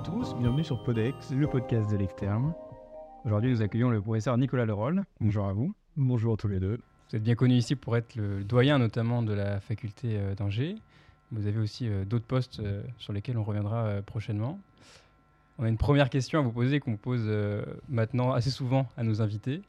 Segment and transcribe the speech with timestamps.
[0.00, 2.54] Bonjour à tous, bienvenue sur Podex, le podcast de l'externe.
[3.26, 5.04] Aujourd'hui, nous accueillons le professeur Nicolas Leroll.
[5.20, 5.74] Bonjour à vous.
[5.94, 6.78] Bonjour à tous les deux.
[7.10, 10.76] Vous êtes bien connu ici pour être le doyen notamment de la faculté euh, d'Angers.
[11.32, 14.58] Vous avez aussi euh, d'autres postes euh, sur lesquels on reviendra prochainement.
[15.58, 17.30] On a une première question à vous poser qu'on pose
[17.90, 19.60] maintenant assez souvent à nos invités,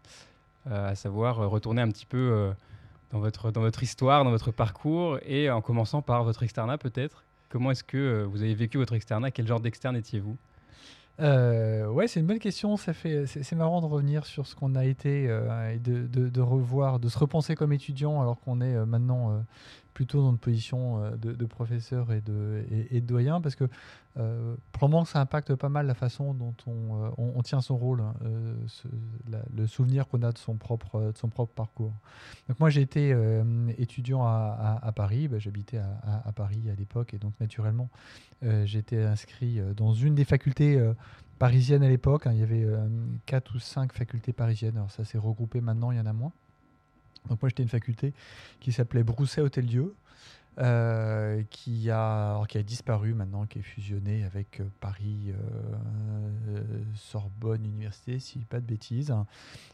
[0.65, 2.53] à savoir retourner un petit peu
[3.11, 7.25] dans, votre, dans votre histoire, dans votre parcours, et en commençant par votre externat peut-être.
[7.51, 9.31] Comment est-ce que vous avez vécu votre externat?
[9.31, 10.37] Quel genre d'externe étiez-vous?
[11.19, 12.77] Euh, ouais, c'est une bonne question.
[12.77, 17.09] C'est, marrant de revenir sur ce qu'on a été euh, et de, de, revoir, de
[17.09, 19.39] se repenser comme étudiant alors qu'on est euh, maintenant euh,
[19.93, 23.67] plutôt dans une position de, professeur et de, doyen parce que
[24.71, 28.13] probablement ça impacte pas mal la façon dont on, on, tient son rôle, hein,
[29.53, 31.13] le souvenir qu'on a de son propre,
[31.55, 31.93] parcours.
[32.47, 33.15] Donc moi j'ai été
[33.77, 37.89] étudiant à, Paris, bah, j'habitais à, Paris à l'époque et donc naturellement
[38.63, 40.79] j'étais inscrit dans une des facultés
[41.41, 42.27] parisienne à l'époque.
[42.27, 42.87] Hein, il y avait euh,
[43.25, 44.77] quatre ou cinq facultés parisiennes.
[44.77, 46.33] Alors ça s'est regroupé maintenant, il y en a moins.
[47.29, 48.13] Donc moi j'étais une faculté
[48.59, 49.95] qui s'appelait Brousset Hôtel Dieu,
[50.59, 56.61] euh, qui, a, qui a disparu maintenant, qui est fusionné avec euh, Paris, euh,
[56.93, 59.15] Sorbonne Université, si pas de bêtises.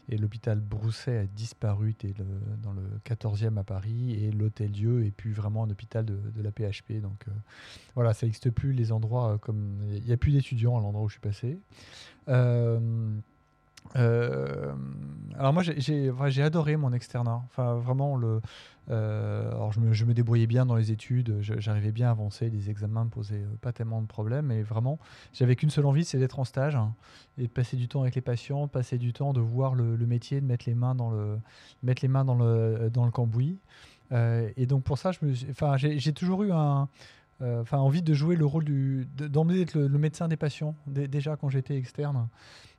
[0.08, 2.14] Et l'hôpital Brousset a disparu, était
[2.62, 6.52] dans le 14e à Paris, et l'Hôtel Dieu est plus vraiment un hôpital de, la
[6.52, 7.00] PHP.
[7.02, 7.24] Donc
[7.96, 9.80] voilà, ça n'existe plus les endroits comme.
[9.92, 11.58] Il n'y a plus d'étudiants à l'endroit où je suis passé.
[13.96, 14.72] Euh,
[15.38, 17.42] alors moi j'ai adoré mon externat.
[17.46, 18.40] Enfin vraiment le.
[18.90, 23.04] Euh, alors je me, débrouillais bien dans les études, j'arrivais bien à avancer, les examens
[23.04, 24.98] me posaient euh, pas tellement de problèmes, mais vraiment
[25.34, 26.94] j'avais qu'une seule envie, c'est d'être en stage hein,
[27.36, 30.40] et de passer du temps avec les patients, passer du temps de voir le, métier,
[30.40, 31.38] de mettre les mains dans le
[31.82, 33.58] mettre les mains dans le dans le cambouis.
[34.10, 35.10] et donc pour ça
[35.76, 36.88] j'ai toujours eu un
[37.72, 41.76] envie de jouer le rôle du d'emblée d'être le, médecin des patients déjà quand j'étais
[41.76, 42.26] externe.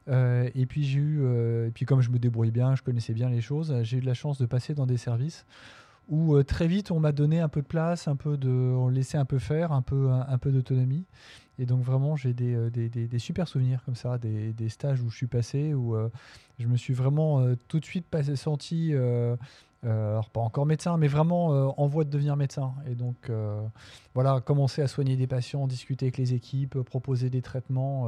[0.09, 3.13] Euh, et puis j'ai eu, euh, et puis comme je me débrouille bien, je connaissais
[3.13, 5.45] bien les choses, j'ai eu la chance de passer dans des services
[6.07, 8.87] où euh, très vite on m'a donné un peu de place, un peu de, on
[8.87, 11.05] laissait un peu faire, un peu, un, peu d'autonomie.
[11.59, 15.09] Et donc vraiment j'ai des, des, des, super souvenirs comme ça, des, des, stages où
[15.09, 15.95] je suis passé, où
[16.57, 18.93] je me suis vraiment tout de suite passé, senti,
[19.83, 21.47] alors pas encore médecin, mais vraiment
[21.79, 22.73] en voie de devenir médecin.
[22.89, 23.29] Et donc
[24.15, 28.07] voilà, commencer à soigner des patients, discuter avec les équipes, proposer des traitements.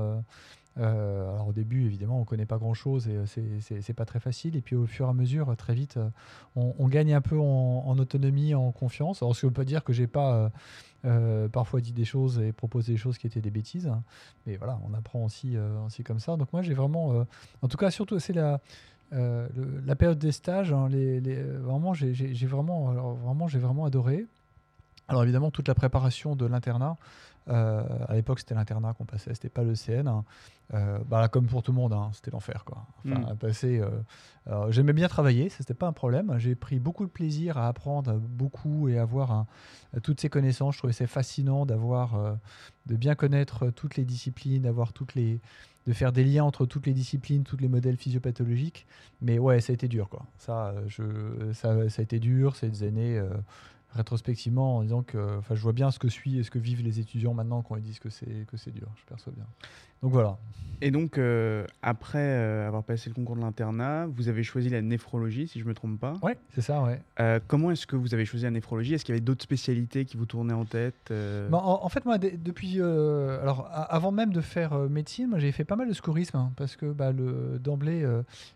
[0.79, 4.19] Euh, alors au début, évidemment, on ne connaît pas grand-chose et euh, c'est pas très
[4.19, 4.55] facile.
[4.55, 6.09] Et puis au fur et à mesure, très vite, euh,
[6.55, 9.21] on, gagne un peu en, autonomie, en confiance.
[9.21, 10.51] Alors ce qui veut pas dire que j'ai pas
[11.51, 13.87] parfois dit des choses et proposé des choses qui étaient des bêtises.
[13.87, 14.03] Hein.
[14.45, 16.37] Mais voilà, on apprend aussi, aussi comme ça.
[16.37, 17.25] Donc moi, j'ai vraiment...
[17.61, 18.59] en tout cas, surtout, c'est la...
[19.11, 20.89] la période des stages, hein,
[21.61, 24.25] vraiment, j'ai vraiment, vraiment, vraiment adoré.
[25.07, 26.95] Alors évidemment, toute la préparation de l'internat,
[27.47, 30.07] euh, à l'époque, c'était l'internat qu'on passait, c'était pas le CN.
[30.07, 30.23] Hein.
[30.73, 32.63] Euh, bah, comme pour tout le monde, hein, c'était l'enfer.
[32.65, 32.85] Quoi.
[33.05, 33.81] Enfin, mm.
[34.47, 36.35] euh, j'aimais bien travailler, ce n'était pas un problème.
[36.37, 39.45] J'ai pris beaucoup de plaisir à apprendre beaucoup et à avoir
[40.03, 40.75] toutes ces connaissances.
[40.75, 42.37] Je trouvais c'est fascinant d'avoir,
[42.85, 45.41] de bien connaître toutes les disciplines, d'avoir toutes les,
[45.87, 48.87] de faire des liens entre toutes les disciplines, tous les modèles physiopathologiques.
[49.21, 50.25] Mais ouais, ça a été dur, quoi.
[50.37, 53.21] Ça, je, ça, ça a été dur ces années
[53.93, 56.99] rétrospectivement en disant que je vois bien ce que suit et ce que vivent les
[56.99, 58.87] étudiants maintenant quand ils disent que c'est que c'est dur.
[58.95, 59.45] Je perçois bien
[60.01, 60.37] donc voilà.
[60.83, 64.81] Et donc euh, après euh, avoir passé le concours de l'internat vous avez choisi la
[64.81, 66.13] néphrologie si je me trompe pas.
[66.23, 66.99] Ouais c'est ça ouais.
[67.19, 68.95] Euh, comment est-ce que vous avez choisi la néphrologie?
[68.95, 71.13] Est-ce qu'il y avait d'autres spécialités qui vous tournaient en tête
[71.51, 75.75] bah, en, fait moi depuis alors avant même de faire médecine moi j'ai fait pas
[75.75, 78.03] mal de secourisme hein, parce que bah, d'emblée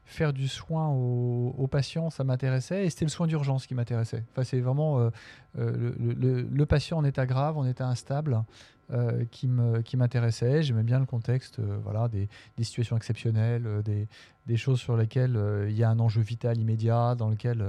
[0.06, 4.24] faire du soin aux, aux patients ça m'intéressait et c'était le soin d'urgence qui m'intéressait.
[4.32, 5.12] Enfin c'est vraiment
[5.58, 8.44] euh, le, patient en état grave, en état instable,
[8.92, 9.48] euh, qui
[9.98, 10.64] m'intéressait.
[10.64, 12.28] J'aimais bien le contexte euh, voilà, des,
[12.64, 17.64] situations exceptionnelles, des, choses sur lesquelles il y a un enjeu vital immédiat, dans lequel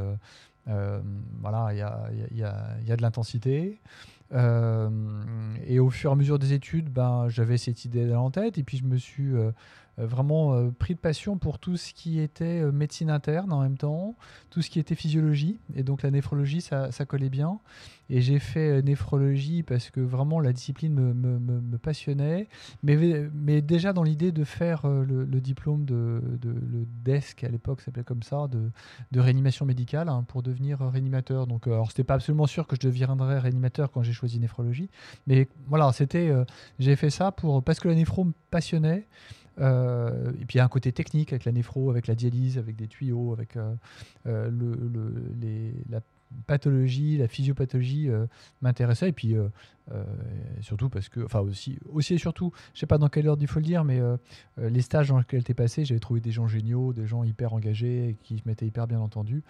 [0.67, 3.81] voilà, il y a, y, a, y a, de l'intensité.
[4.33, 8.62] et au fur et à mesure des études, ben, j'avais cette idée en tête, et
[8.62, 9.53] puis je me suis euh,
[10.05, 13.79] vraiment euh, pris de passion pour tout ce qui était euh, médecine interne en même
[13.79, 14.15] temps,
[14.51, 15.59] tout ce qui était physiologie.
[15.75, 17.59] Et donc la néphrologie, ça, ça collait bien.
[18.11, 22.49] Et j'ai fait néphrologie parce que vraiment la discipline me, passionnait.
[22.83, 26.87] Mais, déjà dans l'idée de faire le, diplôme de, de, le
[27.43, 28.71] à l'époque, s'appelait comme ça, de,
[29.11, 31.49] de réanimation médicale hein, pour devenir réanimateur.
[31.49, 34.89] Donc alors c'était pas absolument sûr que je deviendrais réanimateur quand j'ai choisi néphrologie.
[35.27, 36.31] Mais voilà, c'était,
[36.79, 39.09] j'ai fait ça pour, parce que la néphro me passionnait.
[39.58, 42.58] Euh, et puis il y a un côté technique avec la néphro, avec la dialyse,
[42.58, 43.75] avec des tuyaux, avec euh,
[44.26, 44.50] euh,
[45.41, 45.73] les,
[46.47, 48.08] pathologie, la physiopathologie
[48.61, 49.08] m'intéressait.
[49.11, 49.37] Et puis
[50.61, 51.79] surtout parce que, enfin aussi,
[52.11, 54.00] et surtout, je sais pas dans quelle ordre il faut le dire, mais
[54.58, 57.52] les stages dans lesquels tu es passé, j'avais trouvé des gens géniaux, des gens hyper
[57.52, 59.44] engagés, qui m'étaient hyper bien entendus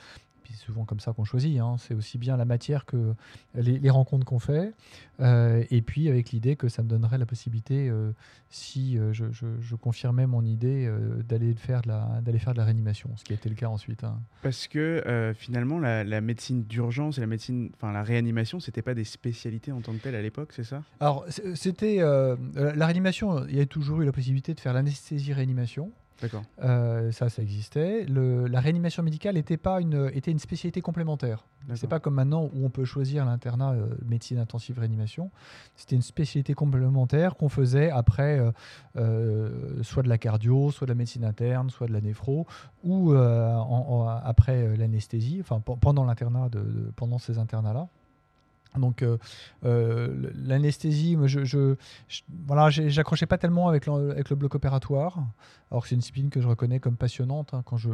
[0.53, 1.59] c'est souvent comme ça qu'on choisit.
[1.59, 1.77] Hein.
[1.79, 3.15] C'est aussi bien la matière que
[3.55, 4.73] les, rencontres qu'on fait.
[5.21, 8.13] Euh, et puis avec l'idée que ça me donnerait la possibilité, euh,
[8.51, 10.91] si euh, je, confirmais mon idée,
[11.29, 14.05] d'aller faire, de la, faire de la réanimation, ce qui a été le cas ensuite.
[14.05, 14.19] Hein.
[14.43, 19.05] Parce que finalement, la, médecine d'urgence et la médecine, enfin la réanimation, c'était pas des
[19.05, 20.83] spécialités en tant que telles à l'époque, c'est ça?
[21.01, 23.47] Alors c'était la réanimation.
[23.49, 25.93] Il y a toujours eu la possibilité de faire l'anesthésie-réanimation.
[26.21, 26.45] D'accord.
[26.63, 28.07] Euh, ça, ça existait.
[28.09, 31.45] la réanimation médicale était, pas une, était une spécialité complémentaire.
[31.75, 35.33] C'est pas comme maintenant où on peut choisir l'internat euh, médecine intensive réanimation.
[35.75, 38.41] C'était une spécialité complémentaire qu'on faisait après
[38.97, 42.47] euh, soit de la cardio, soit de la médecine interne, soit de la néphro,
[42.85, 46.49] ou après l'anesthésie, enfin pendant l'internat,
[46.95, 47.89] pendant ces internats-là.
[48.79, 49.19] Donc euh,
[49.65, 51.77] euh, l'anesthésie, je, je,
[52.47, 55.19] voilà, j'accrochais pas tellement avec le, bloc opératoire.
[55.71, 57.89] Alors que c'est une discipline que je reconnais comme passionnante hein, quand, je,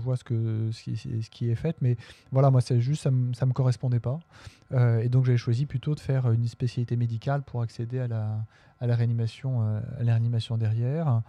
[0.00, 1.76] vois ce, qui, est fait.
[1.80, 1.96] Mais
[2.32, 3.16] voilà, moi, c'est juste, ça ne
[3.46, 4.18] me, correspondait pas.
[4.72, 8.44] Euh, et donc, j'ai choisi plutôt de faire une spécialité médicale pour accéder à la,
[8.80, 11.22] à la, réanimation, à la réanimation derrière.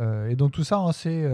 [0.00, 1.28] et donc, tout ça, hein, c'est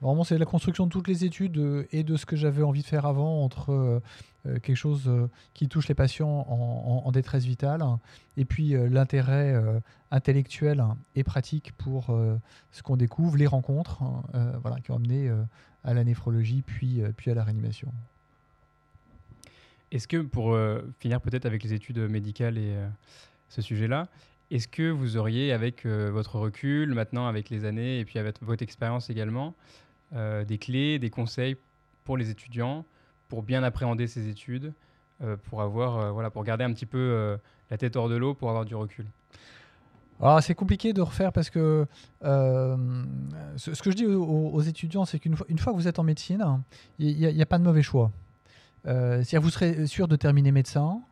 [0.00, 2.82] Vraiment, c'est la construction de toutes les études euh, et de ce que j'avais envie
[2.82, 4.00] de faire avant entre euh,
[4.46, 5.10] euh, quelque chose
[5.54, 7.82] qui touche les patients en, détresse vitale
[8.36, 9.54] et puis l'intérêt
[10.10, 10.84] intellectuel
[11.16, 12.16] et pratique pour
[12.70, 14.02] ce qu'on découvre, les rencontres
[14.62, 15.32] voilà, qui ont amené
[15.84, 17.92] à la néphrologie puis, puis à la réanimation.
[19.90, 20.56] Est-ce que, pour
[21.00, 22.76] finir peut-être avec les études médicales et
[23.48, 24.08] ce sujet-là,
[24.50, 28.62] est-ce que vous auriez, avec votre recul, maintenant avec les années et puis avec votre
[28.62, 29.54] expérience également,
[30.14, 31.56] euh, des clés, des conseils
[32.04, 32.86] pour les étudiants,
[33.28, 34.72] pour bien appréhender ces études,
[35.22, 37.38] euh, pour avoir, euh, voilà, pour garder un petit peu
[37.70, 39.04] la tête hors de l'eau, pour avoir du recul.
[40.20, 41.86] Alors c'est compliqué de refaire parce que
[42.22, 46.62] ce, que je dis aux, étudiants, c'est qu'une fois, que vous êtes en médecine,
[46.98, 48.10] il n'y a, pas de mauvais choix.
[48.84, 51.02] C'est-à-dire vous serez sûr de terminer médecin,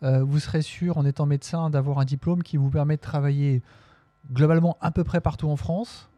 [0.00, 3.62] vous serez sûr en étant médecin d'avoir un diplôme qui vous permet de travailler
[4.32, 6.08] globalement à peu près partout en France.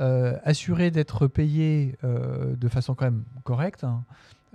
[0.00, 4.02] Euh, assurer d'être payé euh, de façon quand même correcte, hein.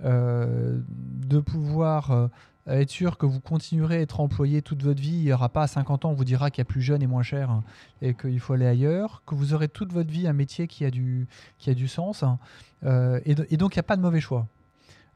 [0.04, 2.28] euh, de pouvoir
[2.66, 5.16] être sûr que vous continuerez à être employé toute votre vie.
[5.16, 7.02] Il n'y aura pas à 50 ans, on vous dira qu'il y a plus jeune
[7.02, 7.64] et moins cher hein,
[8.02, 9.22] et qu'il faut aller ailleurs.
[9.24, 11.26] Que vous aurez toute votre vie un métier qui a du,
[11.58, 12.22] qui a du sens.
[12.22, 12.38] Hein.
[12.84, 14.46] et, et, donc, il n'y a pas de mauvais choix.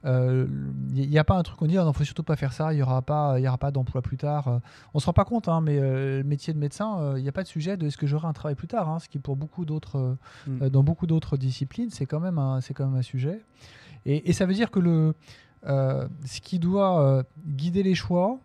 [0.04, 0.46] Il euh,
[0.90, 2.74] n'y a pas un truc qu'on dit, il ah ne faut surtout pas faire ça,
[2.74, 4.48] il n'y aura pas, y aura pas d'emploi plus tard.
[4.48, 4.58] Euh,
[4.92, 7.28] on ne se rend pas compte, hein, mais euh, le métier de médecin, il n'y
[7.28, 9.18] a pas de sujet de est-ce que j'aurai un travail plus tard, hein, ce qui
[9.18, 10.68] pour beaucoup d'autres, mm.
[10.68, 13.40] dans beaucoup d'autres disciplines, c'est quand, même un, quand même un sujet.
[14.04, 15.14] Et, et ça veut dire que le,
[15.64, 18.40] ce qui doit guider les choix,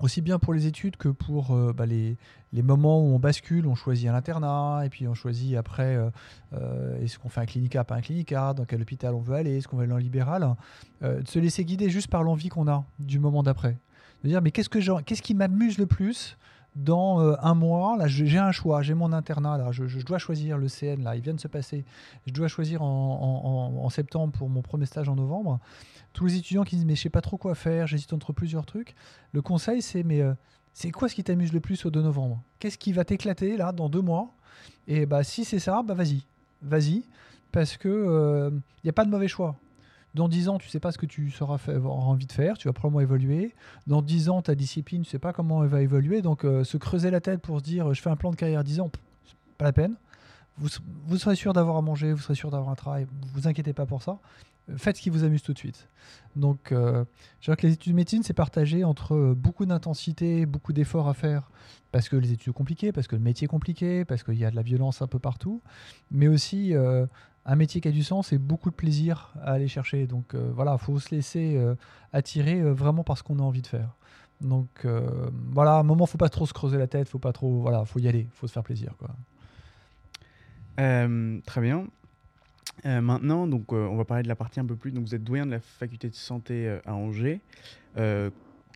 [0.00, 2.16] aussi bien pour les études que pour euh, bah, les,
[2.52, 6.10] les, moments où on bascule, on choisit un internat, et puis on choisit après euh,
[6.54, 9.56] euh, est-ce qu'on fait un clinica, pas un clinica, dans quel hôpital on veut aller,
[9.56, 10.56] est-ce qu'on va aller en libéral,
[11.02, 13.78] de se laisser guider juste par l'envie qu'on a du moment d'après.
[14.22, 16.36] De dire mais qu'est-ce, que qu'est-ce qui m'amuse le plus
[16.76, 20.68] dans un mois, là, j'ai un choix, j'ai mon internat, là, je, dois choisir le
[20.68, 21.84] CN, là, il vient de se passer,
[22.26, 25.60] je dois choisir en, septembre pour mon premier stage en novembre
[26.14, 28.64] tous les étudiants qui disent mais je sais pas trop quoi faire, j'hésite entre plusieurs
[28.64, 28.94] trucs.
[29.32, 30.32] Le conseil c'est mais euh,
[30.72, 32.40] c'est quoi ce qui t'amuse le plus au 2 novembre?
[32.58, 34.32] Qu'est-ce qui va t'éclater là dans deux mois?
[34.88, 36.24] Et bah si c'est ça, bah vas-y,
[36.62, 37.02] vas-y,
[37.52, 38.50] parce que il euh,
[38.84, 39.56] n'y a pas de mauvais choix.
[40.14, 42.68] Dans 10 ans, tu sais pas ce que tu seras avoir envie de faire, tu
[42.68, 43.54] vas probablement évoluer.
[43.86, 46.22] Dans 10 ans, ta discipline, tu sais pas comment elle va évoluer.
[46.22, 48.60] Donc, euh, se creuser la tête pour se dire je fais un plan de carrière
[48.60, 48.90] à 10 ans,
[49.58, 49.96] pas la peine.
[50.56, 53.86] Vous, serez sûr d'avoir à manger, vous serez sûr d'avoir un travail, vous inquiétez pas
[53.86, 54.20] pour ça
[54.76, 55.88] faites ce qui vous amuse tout de suite.
[56.36, 57.04] Donc, euh,
[57.40, 61.08] je dirais que les études de médecine, c'est partagé entre euh, beaucoup d'intensité, beaucoup d'efforts
[61.08, 61.50] à faire,
[61.92, 64.44] parce que les études sont compliquées, parce que le métier est compliqué, parce qu'il y
[64.44, 65.60] a de la violence un peu partout,
[66.10, 67.06] mais aussi euh,
[67.46, 70.06] un métier qui a du sens et beaucoup de plaisir à aller chercher.
[70.06, 71.60] Donc, voilà, il faut se laisser
[72.12, 73.90] attirer vraiment par ce qu'on a envie de faire.
[74.40, 74.86] Donc,
[75.52, 77.84] voilà, à un moment, faut pas trop se creuser la tête, faut pas trop, voilà,
[77.84, 79.10] faut y aller, faut se faire plaisir, quoi.
[80.76, 81.86] très bien.
[82.86, 84.92] Euh, maintenant, donc, euh, on va parler de la partie un peu plus.
[84.92, 87.40] Donc, vous êtes doyen de la faculté de santé euh, à Angers.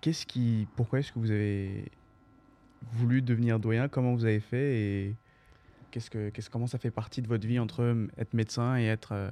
[0.00, 1.90] qu'est-ce qui, pourquoi est-ce que vous avez
[2.92, 3.88] voulu devenir doyen?
[3.88, 5.16] Comment vous avez fait et
[5.90, 9.30] qu'est-ce que, qu'est-ce, comment ça fait partie de votre vie entre être médecin et être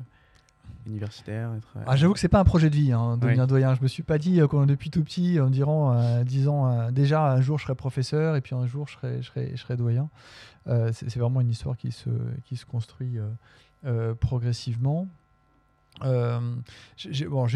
[0.87, 3.75] universitaire être, ah, J'avoue que c'est pas un projet de vie, hein, devenir doyen.
[3.75, 7.59] Je me suis pas dit quand depuis tout petit, en disant, disant déjà un jour
[7.59, 10.09] je serai professeur et puis un jour je serai, je serai, je serai doyen.
[10.67, 12.11] c'est, c'est vraiment une histoire qui se,
[12.45, 13.19] qui se construit
[13.85, 15.07] euh, progressivement.
[16.05, 16.41] euh,
[16.97, 17.47] j'ai bon,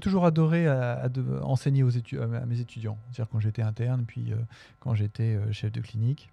[0.00, 1.08] toujours adoré à,
[1.42, 4.36] enseigner aux études, à mes étudiants, c'est-à-dire quand j'étais interne, puis euh,
[4.80, 6.30] quand j'étais euh, chef de clinique.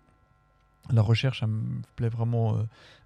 [0.92, 2.58] La recherche, ça me plaît vraiment,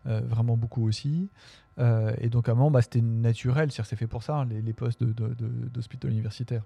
[0.05, 1.29] vraiment beaucoup aussi.
[1.77, 5.03] et donc, à un moment, bah, c'était naturel, c'est fait pour ça, les, les postes
[5.03, 6.63] d'hôpital universitaire.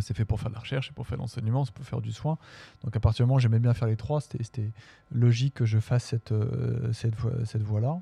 [0.00, 2.00] C'est fait pour faire de la recherche, c'est pour faire de l'enseignement, c'est pour faire
[2.00, 2.38] du soin.
[2.84, 4.70] Donc à partir du moment où j'aimais bien faire les trois, c'était
[5.10, 6.32] logique que je fasse cette,
[6.92, 8.00] cette, cette voie-là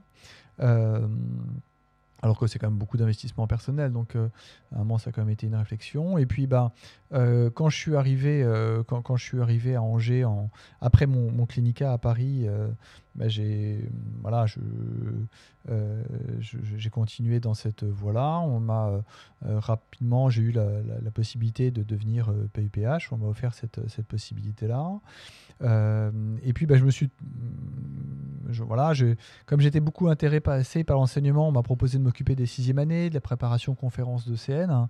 [2.23, 3.92] alors que c'est quand même beaucoup d'investissement personnel.
[3.92, 4.28] Donc, euh,
[4.73, 6.19] à un moment, ça a quand même été une réflexion.
[6.19, 6.73] Et puis, bah,
[7.12, 10.25] euh, quand, je suis arrivé, euh, quand, je suis arrivé à Angers,
[10.81, 12.47] après mon, mon clinica à Paris,
[13.14, 13.90] bah, j'ai
[14.23, 14.59] voilà, je,
[16.88, 18.40] continué dans cette voie-là.
[18.40, 19.02] On
[19.42, 23.12] rapidement, j'ai eu la, possibilité de devenir PUPH.
[23.12, 25.00] On m'a offert cette, possibilité-là.
[25.61, 27.11] et puis, bah, je me suis
[28.61, 28.92] voilà,
[29.47, 33.14] comme j'étais beaucoup intéressé par l'enseignement, on m'a proposé de m'occuper des sixième années, de
[33.14, 34.88] la préparation conférence de CN.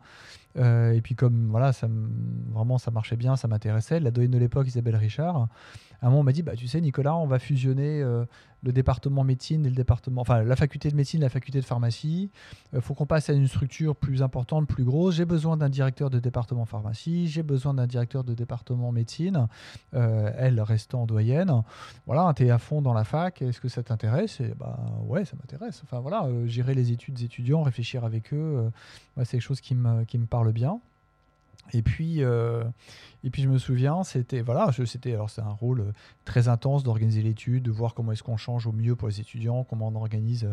[0.58, 1.88] Euh, et puis comme voilà, ça,
[2.52, 4.00] vraiment ça marchait bien, ça m'intéressait.
[4.00, 5.48] La doyenne de l'époque, Isabelle Richard,
[6.00, 8.24] à un moment on m'a dit, bah, tu sais Nicolas, on va fusionner euh,
[8.62, 12.30] le département médecine et le département, enfin la faculté de médecine, la faculté de pharmacie.
[12.72, 15.14] Il euh, faut qu'on passe à une structure plus importante, plus grosse.
[15.14, 19.48] J'ai besoin d'un directeur de département pharmacie, j'ai besoin d'un directeur de département médecine,
[19.92, 21.62] elle restant doyenne.
[22.06, 24.40] Voilà, tu es à fond dans la fac, est-ce que ça t'intéresse?
[24.40, 25.82] Et bah ouais, ça m'intéresse.
[25.84, 28.70] Enfin voilà, gérer les études des étudiants, réfléchir avec eux,
[29.18, 30.80] c'est quelque chose qui me, qui me parle bien.
[31.72, 32.64] Et puis, euh,
[33.24, 35.92] et puis je me souviens, c'était voilà, c'était alors c'est un rôle euh,
[36.24, 39.64] très intense d'organiser l'étude, de voir comment est-ce qu'on change au mieux pour les étudiants,
[39.64, 40.48] comment on organise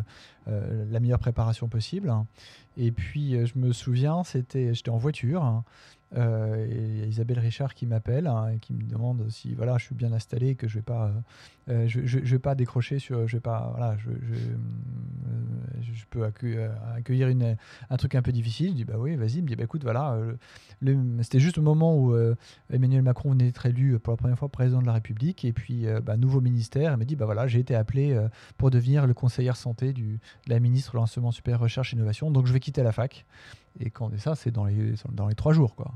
[0.47, 2.13] euh, la meilleure préparation possible.
[2.77, 5.63] Et puis je me souviens, c'était j'étais en voiture.
[6.17, 10.11] Euh, Isabelle Richard qui m'appelle hein, et qui me demande si voilà je suis bien
[10.11, 11.11] installé que je vais pas
[11.69, 16.23] euh, je, je, vais pas décrocher sur je vais pas voilà je, je, euh, peux
[16.25, 17.55] accueillir, une,
[17.91, 18.69] un truc un peu difficile.
[18.69, 19.43] Je dis bah oui vas-y.
[19.43, 20.17] Me dit bah écoute voilà
[21.21, 22.15] c'était juste au moment où
[22.71, 25.45] Emmanuel Macron venait d'être élu pour la première fois président de la République.
[25.45, 28.19] Et puis bah, nouveau ministère il me dit bah voilà j'ai été appelé
[28.57, 32.31] pour devenir le conseiller santé du, de la ministre de l'enseignement supérieur recherche et innovation.
[32.31, 33.27] Donc je vais quitter la fac
[33.79, 35.75] et quand on dit ça, c'est dans les, trois jours.
[35.75, 35.91] Quoi.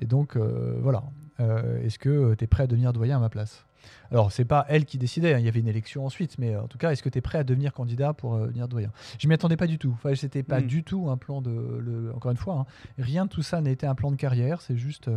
[0.00, 1.02] Et donc, euh, voilà.
[1.40, 3.64] Euh, est-ce que tu es prêt à devenir doyen à ma place?
[4.10, 6.66] Alors, c'est pas elle qui décidait, hein, il y avait une élection ensuite, mais en
[6.68, 9.28] tout cas, est-ce que tu es prêt à devenir candidat pour euh, devenir doyen Je
[9.28, 9.92] m'y attendais pas du tout.
[9.94, 10.66] Enfin, c'était pas hmm.
[10.66, 11.50] du tout un plan de.
[11.50, 12.66] Le, encore une fois, hein,
[12.98, 14.60] rien de tout ça n'a été un plan de carrière.
[14.60, 15.10] C'est juste,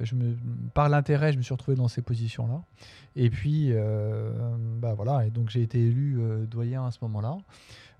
[0.00, 0.36] je me,
[0.74, 2.62] par l'intérêt, je me suis retrouvé dans ces positions-là.
[3.16, 3.72] Et puis,
[4.80, 5.26] bah voilà.
[5.26, 7.38] Et donc, j'ai été élu doyen à ce moment-là.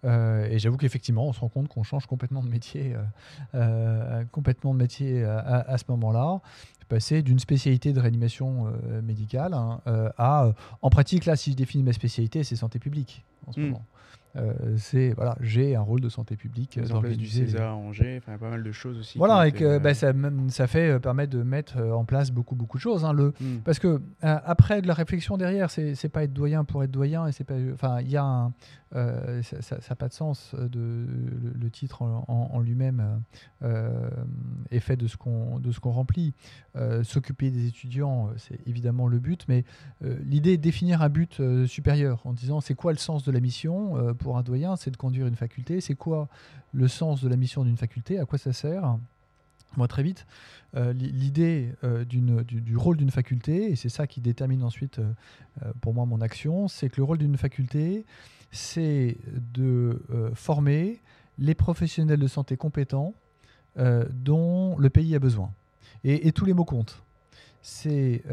[0.05, 3.03] Euh, et j'avoue qu'effectivement, on se rend compte qu'on change complètement de métier, euh,
[3.55, 6.41] euh, complètement de métier à, ce moment-là.
[6.91, 8.67] Passer d'une spécialité de réanimation
[9.03, 9.81] médicale hein,
[10.19, 13.65] à, en pratique, là, si je définis ma spécialité, c'est santé publique en ce hmm.
[13.67, 13.85] moment.
[14.37, 18.49] Euh, c'est voilà, j'ai un rôle de santé publique d'organiser du César Angers, enfin pas
[18.49, 19.19] mal de choses aussi.
[19.19, 20.13] Voilà, et que bah, ça,
[20.49, 23.05] ça fait euh, permettre de mettre euh, en place beaucoup beaucoup de choses.
[23.05, 23.59] Hein, le, hmm.
[23.65, 27.33] Parce que après de la réflexion derrière, c'est pas être doyen pour être doyen, et
[27.33, 28.51] c'est pas, enfin il y a
[28.93, 31.07] ça n'a pas de sens de
[31.55, 33.23] le, titre en, lui-même
[33.63, 36.35] est fait de ce qu'on de ce qu'on remplit.
[37.03, 39.65] S'occuper des étudiants, c'est évidemment le but, mais
[40.03, 43.41] l'idée est de définir un but supérieur en disant c'est quoi le sens de la
[43.41, 45.81] mission pour un doyen, c'est de conduire une faculté.
[45.81, 46.29] C'est quoi
[46.73, 48.19] le sens de la mission d'une faculté?
[48.19, 48.97] À quoi ça sert?
[49.77, 50.27] Moi, très vite,
[50.77, 55.95] euh, l'idée euh, du, rôle d'une faculté, et c'est ça qui détermine ensuite euh, pour
[55.95, 58.05] moi mon action, c'est que le rôle d'une faculté,
[58.51, 59.17] c'est
[59.55, 60.03] de
[60.35, 61.01] former
[61.39, 63.15] les professionnels de santé compétents
[63.77, 65.53] dont le pays a besoin.
[66.03, 67.03] Et, tous les mots comptent
[67.63, 68.25] c'est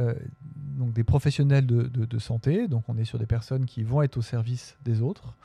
[0.78, 4.22] donc des professionnels de, santé, donc on est sur des personnes qui vont être au
[4.24, 5.36] service des autres,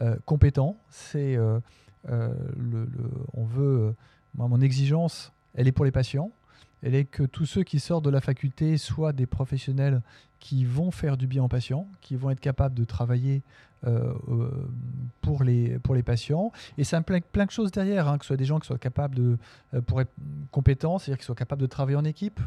[0.00, 0.76] euh, compétents.
[0.90, 1.60] C'est euh,
[2.08, 2.88] le,
[3.34, 3.94] on veut,
[4.34, 6.30] mon exigence, elle est pour les patients.
[6.82, 10.02] Elle est que tous ceux qui sortent de la faculté soient des professionnels
[10.38, 13.42] qui vont faire du bien aux patients, qui vont être capables de travailler
[15.22, 16.52] pour, les, pour les patients.
[16.76, 18.78] Et ça implique plein de choses derrière, hein, que ce soit des gens qui soient
[18.78, 19.38] capables de,
[19.86, 20.12] pour être
[20.50, 22.40] compétents, c'est-à-dire qu'ils soient capables de travailler en équipe,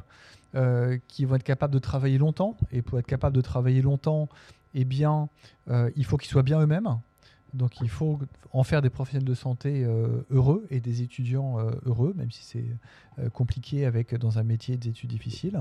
[0.55, 2.57] euh, qui vont être capables de travailler longtemps.
[2.71, 4.29] Et pour être capable de travailler longtemps,
[4.73, 5.29] eh bien,
[5.69, 6.97] euh, il faut qu'ils soient bien eux-mêmes.
[7.53, 8.19] Donc il faut
[8.51, 12.65] en faire des professionnels de santé euh, heureux et des étudiants heureux, même si c'est
[13.33, 15.59] compliqué avec dans un métier des études difficiles.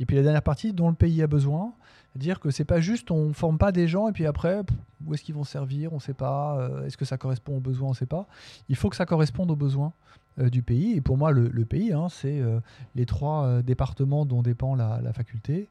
[0.00, 1.74] Et puis la dernière partie dont le pays a besoin,
[2.16, 4.62] dire que c'est pas juste on forme pas des gens et puis après
[5.06, 6.58] où est-ce qu'ils vont servir, on ne sait pas.
[6.58, 8.26] Euh, est-ce que ça correspond aux besoins, on ne sait pas.
[8.68, 10.94] Il faut que ça corresponde aux besoins euh, du pays.
[10.96, 12.58] Et pour moi, le, pays, hein, c'est euh,
[12.94, 15.68] les trois euh, départements dont dépend la, faculté,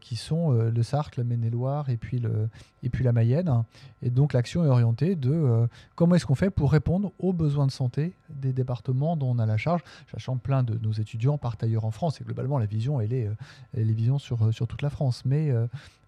[0.00, 2.48] qui sont le Sarthe, le Maine-et-Loire et, puis le,
[2.82, 3.62] et puis la Mayenne.
[4.02, 7.70] Et donc l'action est orientée de comment est-ce qu'on fait pour répondre aux besoins de
[7.70, 11.84] santé des départements dont on a la charge, sachant plein de nos étudiants partent ailleurs
[11.84, 12.20] en France.
[12.20, 13.28] Et globalement, la vision, elle est,
[13.76, 15.22] elle est vision sur, sur toute la France.
[15.24, 15.52] Mais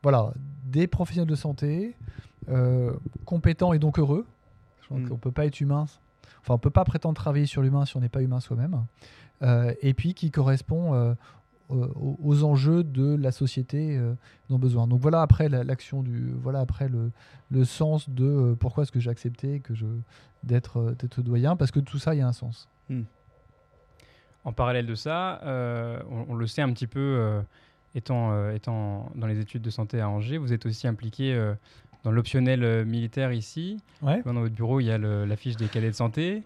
[0.02, 0.32] voilà,
[0.64, 1.94] des professionnels de santé
[3.24, 4.26] compétents et donc heureux.
[4.90, 5.86] On ne peut pas être humain
[6.40, 8.84] Enfin, on peut pas prétendre travailler sur l'humain si on n'est pas humain soi-même.
[9.42, 11.14] Euh, et puis qui correspond euh,
[11.68, 14.14] aux, enjeux de la société euh,
[14.48, 14.86] dont besoin.
[14.86, 17.10] Donc voilà après l'action du, voilà après le,
[17.50, 19.86] le sens de pourquoi est-ce que j'ai accepté que je
[20.44, 22.68] d'être d'être doyen parce que tout ça il y a un sens.
[22.88, 23.02] Hmm.
[24.44, 25.40] En parallèle de ça,
[26.10, 27.40] on, le sait un petit peu
[27.94, 31.54] étant, étant dans les études de santé à Angers, vous êtes aussi impliqué
[32.04, 33.78] dans l'optionnel euh, militaire ici.
[34.02, 36.42] Dans votre bureau, il y a l'affiche des cadets de santé.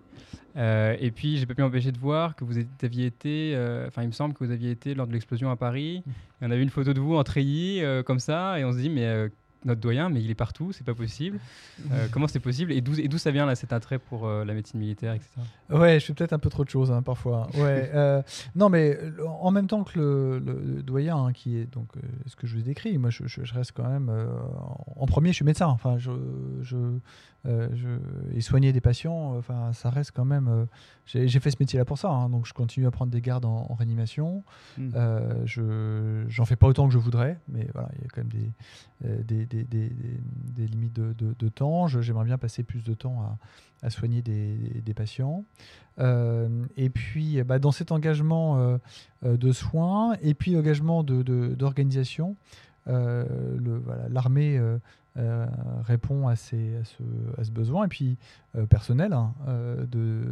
[0.57, 4.03] Euh, et puis, j'ai pas pu m'empêcher de voir que vous aviez été, euh, enfin,
[4.03, 6.03] il me semble que vous aviez été lors de l'explosion à Paris.
[6.41, 8.79] Et on a vu une photo de vous en treillis, comme ça, et on se
[8.79, 9.29] dit, mais
[9.65, 11.39] notre doyen, mais il est partout, c'est pas possible.
[11.93, 14.81] Euh, comment c'est possible Et d'où ça vient là cet attrait pour euh, la médecine
[14.81, 15.31] militaire, etc.
[15.71, 17.49] Ouais, je fais peut-être un peu trop de choses hein, parfois.
[17.55, 18.21] Ouais, euh,
[18.57, 21.93] non, mais en même temps que le, doyen, hein, qui est donc
[22.27, 23.23] ce que je vous ai décrit, moi je,
[23.55, 24.13] reste quand même
[24.97, 25.69] en premier, je suis médecin.
[25.69, 26.11] Enfin, je,
[26.63, 26.77] je,
[27.47, 30.67] et soigner des patients, enfin, ça reste quand même.
[31.07, 33.75] J'ai fait ce métier-là pour ça, hein, donc je continue à prendre des gardes en,
[33.75, 34.45] réanimation.
[34.77, 34.91] Mmh.
[35.45, 39.23] je j'en fais pas autant que je voudrais, mais voilà, il y a quand même
[39.25, 41.87] des, des, des, des limites de, de, temps.
[41.87, 43.39] J'aimerais bien passer plus de temps à,
[43.83, 45.45] à soigner des, patients.
[45.99, 48.79] Euh, et puis, bah, dans cet engagement euh,
[49.25, 52.37] euh, de soins et puis l'engagement d'organisation,
[52.87, 54.79] l'armée euh,
[55.85, 57.03] répond à, ces, à, ce,
[57.39, 57.87] à, ce, besoin.
[57.87, 58.19] Et puis
[58.57, 59.13] euh, personnel.
[59.13, 60.23] Hein, euh, de,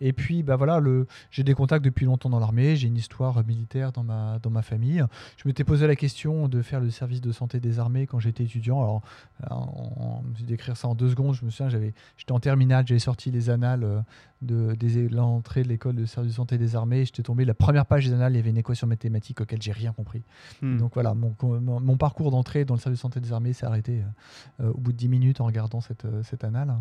[0.00, 3.44] et puis bah voilà, le, j'ai des contacts depuis longtemps dans l'armée, j'ai une histoire
[3.44, 5.04] militaire dans ma, dans ma famille.
[5.36, 8.44] Je m'étais posé la question de faire le service de santé des armées quand j'étais
[8.44, 8.80] étudiant.
[8.80, 9.02] Alors,
[9.50, 13.30] en, décrire ça en deux secondes, je me souviens, j'avais, j'étais en terminale, j'avais sorti
[13.30, 14.04] les annales
[14.42, 17.04] de, des, l'entrée de l'école de service de santé des armées.
[17.04, 19.72] J'étais tombé, la première page des annales, il y avait une équation mathématique auquel j'ai
[19.72, 20.22] rien compris.
[20.60, 20.78] Hmm.
[20.78, 24.02] Donc voilà, mon, mon, parcours d'entrée dans le service de santé des armées s'est arrêté
[24.60, 26.74] euh, au bout de 10 minutes en regardant cette, euh, cette annale.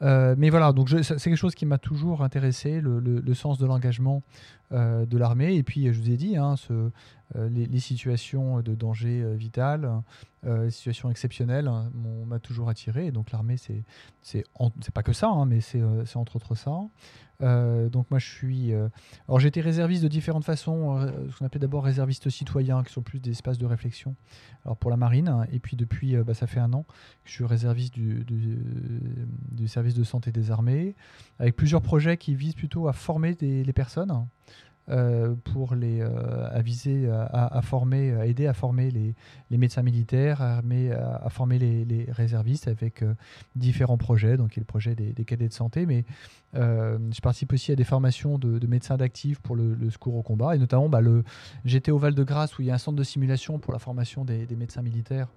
[0.00, 4.22] Euh, mais voilà, donc c'est quelque chose qui m'a toujours intéressé, le, sens de l'engagement
[4.70, 5.56] de l'armée.
[5.56, 6.54] Et puis, je vous ai dit, hein,
[7.34, 10.02] les, situations de danger vital,
[10.44, 11.90] les situations exceptionnelles hein,
[12.26, 13.10] m'a toujours attiré.
[13.10, 13.56] donc l'armée,
[14.22, 14.44] c'est
[14.94, 15.82] pas que ça, hein, mais c'est
[16.16, 16.72] entre autres ça.
[17.42, 18.72] Euh, donc moi je suis...
[18.72, 18.88] Euh,
[19.28, 23.02] alors été réserviste de différentes façons, euh, ce qu'on appelait d'abord réserviste citoyen, qui sont
[23.02, 24.16] plus des espaces de réflexion
[24.64, 25.46] alors pour la marine.
[25.52, 26.84] Et puis depuis, bah, ça fait un an
[27.24, 30.94] je suis réserviste du, du, service de santé des armées,
[31.38, 34.26] avec plusieurs projets qui visent plutôt à former les personnes.
[34.90, 39.14] Euh, pour les euh, aviser, à, former, aider à former les,
[39.50, 43.12] les médecins militaires, à, à, former les, les, réservistes avec euh,
[43.54, 44.38] différents projets.
[44.38, 46.04] Donc, il y a le projet des, des cadets de santé, mais
[46.54, 50.58] je participe aussi à des formations de, médecins d'actifs pour le, secours au combat, et
[50.58, 51.00] notamment bah,
[51.64, 54.46] j'étais au Val-de-Grâce où il y a un centre de simulation pour la formation des,
[54.46, 55.28] des médecins militaires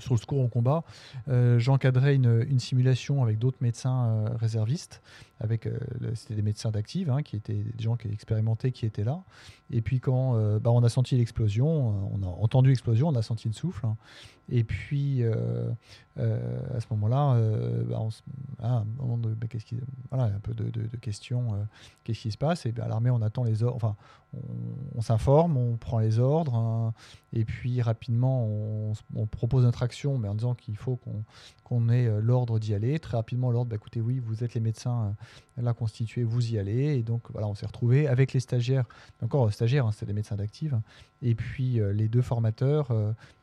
[0.00, 0.84] sur le secours au combat,
[1.28, 5.02] euh, j'encadrais une, simulation avec d'autres médecins euh, réservistes,
[5.40, 5.78] avec euh,
[6.14, 9.22] c'était des médecins d'active, hein, des gens qui expérimentaient, qui étaient là.
[9.72, 13.48] Et puis quand bah, on a senti l'explosion, on a entendu l'explosion, on a senti
[13.48, 13.86] le souffle.
[13.86, 13.96] Hein.
[14.48, 17.40] Et puis à ce moment-là,
[17.88, 18.08] bah,
[18.62, 18.84] ah,
[19.48, 19.76] qu'est-ce qui,
[20.10, 21.66] voilà, un peu de, questions,
[22.04, 22.66] qu'est-ce qui se passe?
[22.66, 23.96] Et bien à l'armée, on attend les ordres, enfin,
[24.96, 26.94] on, s'informe, on prend les ordres, hein,
[27.32, 30.98] et puis rapidement, on, on propose notre action, mais en disant qu'il faut
[31.64, 32.98] qu'on ait euh, l'ordre d'y aller.
[32.98, 35.14] Très rapidement, l'ordre, bah, écoutez, oui, vous êtes les médecins
[35.58, 36.96] euh, là constitués, vous y allez.
[36.96, 38.84] Et donc, voilà, on s'est retrouvé avec les stagiaires,
[39.22, 40.72] encore euh, stagiaires, hein, c'était des médecins d'actifs,
[41.22, 42.90] et puis les deux formateurs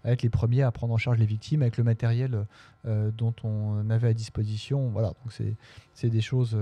[0.03, 2.45] à être les premiers à prendre en charge les victimes avec le matériel
[2.85, 4.89] dont on avait à disposition.
[4.89, 5.55] Voilà, donc
[5.93, 6.57] c'est des choses,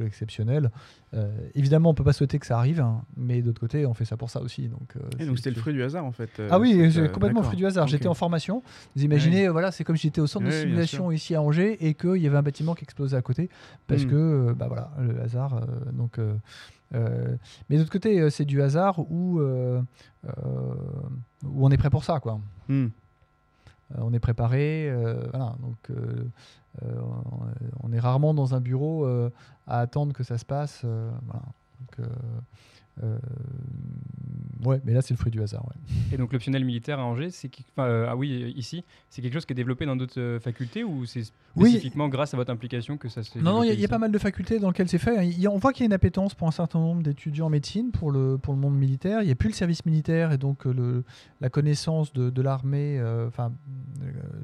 [0.00, 0.70] exceptionnelles.
[1.54, 4.16] évidemment, on peut pas souhaiter que ça arrive, hein, mais d'autre côté, on fait ça
[4.16, 4.68] pour ça aussi.
[4.68, 6.42] Donc, donc c'était le fruit du hasard en fait.
[6.50, 6.72] ah oui,
[7.12, 7.86] complètement le fruit du hasard.
[7.86, 8.62] J'étais en formation.
[8.96, 11.94] Vous imaginez, voilà, c'est comme si j'étais au centre de simulation ici à Angers et
[11.94, 13.48] qu'il y avait un bâtiment qui explosait à côté
[13.86, 14.10] parce hmm.
[14.10, 15.54] que, euh, bah voilà, le hasard.
[15.54, 16.18] Euh, donc,
[16.94, 17.36] euh,
[17.68, 19.44] mais d'autre côté, c'est du hasard où, où
[21.44, 22.40] on est prêt pour ça, quoi.
[22.68, 22.88] Hmm.
[23.98, 24.92] on est préparé,
[25.30, 25.54] voilà.
[25.60, 25.90] Donc,
[27.82, 29.06] on est rarement dans un bureau
[29.66, 30.84] à attendre que ça se passe.
[30.84, 31.42] voilà.
[31.80, 32.08] Donc,
[33.02, 33.18] euh,
[34.64, 35.64] ouais, mais là, c'est le fruit du hasard.
[36.12, 39.52] Et donc, l'optionnel militaire à Angers, c'est enfin, ah oui, ici, c'est quelque chose qui
[39.52, 41.22] est développé dans d'autres facultés ou c'est
[41.56, 44.12] spécifiquement grâce à votre implication que ça se Non, non, il y, a pas mal
[44.12, 45.26] de facultés dans lesquelles c'est fait.
[45.26, 47.92] Y on voit qu'il y a une appétence pour un certain nombre d'étudiants en médecine
[47.92, 49.22] pour le, pour le monde militaire.
[49.22, 51.04] Il n'y a plus le service militaire et donc le,
[51.40, 53.52] la connaissance de, de l'armée, enfin,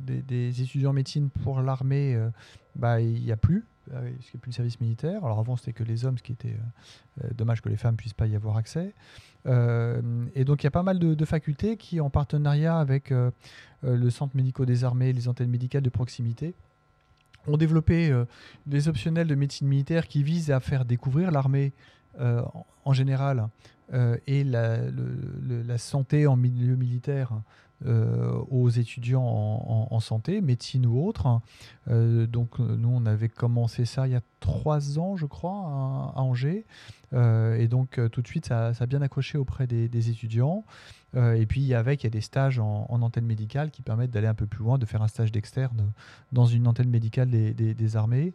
[0.01, 2.19] des, des, étudiants en médecine pour l'armée,
[2.77, 3.65] bah, il n'y a plus.
[3.95, 5.25] Ah ce qui n'est plus le service militaire.
[5.25, 7.97] Alors avant, c'était que les hommes, ce qui était euh, euh, dommage que les femmes
[7.97, 8.95] puissent pas y avoir accès.
[9.47, 13.13] Euh, et donc, il y a pas mal de, facultés qui, en partenariat avec
[13.83, 16.55] le Centre médico des armées, les antennes médicales de proximité,
[17.47, 18.13] ont développé
[18.67, 21.73] des optionnels de médecine militaire qui visent à faire découvrir l'armée
[22.19, 23.49] en général
[24.27, 27.39] et la, santé en milieu militaire euh,
[27.87, 31.41] aux étudiants en, santé, médecine ou autre.
[31.89, 36.21] Euh, donc nous, on avait commencé ça il y a trois ans, je crois, à,
[36.21, 36.65] Angers.
[37.15, 40.65] Euh, et donc tout de suite, ça, a bien accroché auprès des, étudiants.
[41.17, 44.35] et puis avec, il y a des stages en, antenne médicale qui permettent d'aller un
[44.35, 45.93] peu plus loin, de faire un stage d'externe
[46.33, 48.35] dans une antenne médicale des, armées,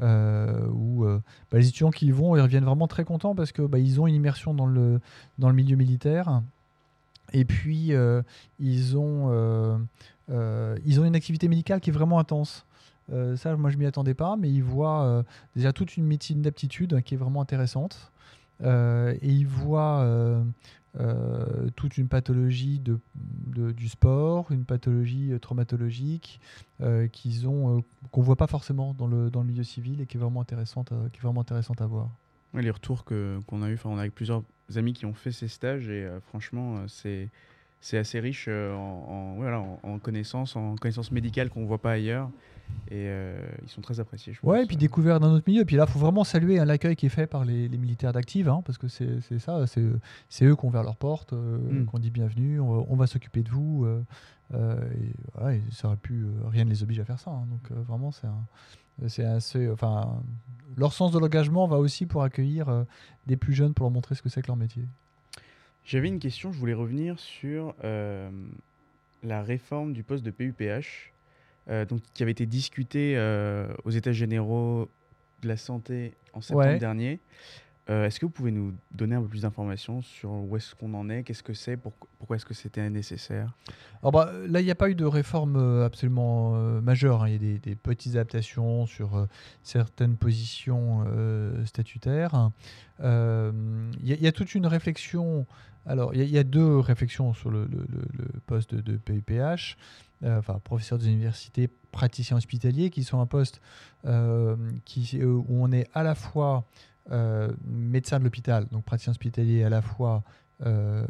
[0.00, 3.78] où bah, les étudiants qui y vont, ils reviennent vraiment très contents parce qu'ils bah,
[3.98, 5.00] ont une immersion dans le
[5.52, 6.42] milieu militaire.
[7.34, 8.22] Et puis, euh,
[8.60, 9.76] ils, ont, euh,
[10.30, 12.64] euh, ils ont une activité médicale qui est vraiment intense.
[13.36, 17.14] ça, moi, je m'y attendais pas, mais ils voient déjà toute une médecine d'aptitude qui
[17.14, 18.12] est vraiment intéressante.
[18.62, 20.42] et ils voient
[21.76, 26.40] toute une pathologie de, du sport, une pathologie traumatologique
[27.12, 30.20] qu'ils ont qu'on voit pas forcément dans le, dans le milieu civil et qui est
[30.20, 32.08] vraiment intéressante, qui est vraiment intéressante à voir.
[32.54, 34.44] les retours que, qu'on a eu, on a avec plusieurs
[34.76, 37.28] amis qui ont fait ces stages et euh, franchement, euh, c'est
[37.80, 41.92] c'est assez riche euh, en, voilà, en, connaissances, en connaissances médicales qu'on ne voit pas
[41.92, 42.30] ailleurs.
[42.90, 43.10] Et
[43.62, 44.32] ils sont très appréciés.
[44.32, 45.60] Je ouais, et puis découvert dans notre milieu.
[45.60, 48.14] Et puis là, il faut vraiment saluer hein, l'accueil qui est fait par les, militaires
[48.14, 51.84] d'Active, hein, parce que c'est ça, c'est eux qui ont ouvert leurs portes, mm.
[51.84, 53.86] qui ont dit bienvenue, on, va s'occuper de vous.
[54.54, 57.32] et, ça aurait pu, rien ne les oblige à faire ça.
[57.32, 57.44] Hein.
[57.50, 58.46] donc vraiment, c'est un
[59.08, 60.22] c'est assez, enfin,
[60.76, 62.84] leur sens de l'engagement va aussi pour accueillir euh,
[63.26, 64.84] des plus jeunes pour leur montrer ce que c'est que leur métier.
[65.84, 68.30] J'avais une question, je voulais revenir sur euh,
[69.22, 71.12] la réforme du poste de PUPH,
[71.68, 73.18] euh, donc, qui avait été discutée
[73.84, 74.88] aux États généraux
[75.42, 77.20] de la santé en septembre dernier.
[77.90, 80.94] Euh, est-ce que vous pouvez nous donner un peu plus d'informations sur où est-ce qu'on
[80.94, 83.52] en est, qu'est-ce que c'est, pourquoi est-ce que c'était nécessaire?
[84.02, 87.24] Bah, Là, il n'y a pas eu de réforme euh, absolument euh, majeure.
[87.24, 87.28] Hein.
[87.28, 89.26] Il y a des, petites adaptations sur
[89.62, 91.04] certaines positions
[91.66, 92.50] statutaires.
[93.00, 95.46] Il y, a toute une réflexion.
[95.84, 97.68] Alors, il y, a deux réflexions sur le,
[98.46, 99.76] poste de, PUPH.
[100.24, 103.60] enfin, professeur des universités, praticien hospitalier, qui sont un poste
[104.04, 106.64] où on est à la fois
[107.10, 110.22] euh, médecin de l'hôpital, donc praticien hospitalier à la fois
[110.64, 111.04] euh,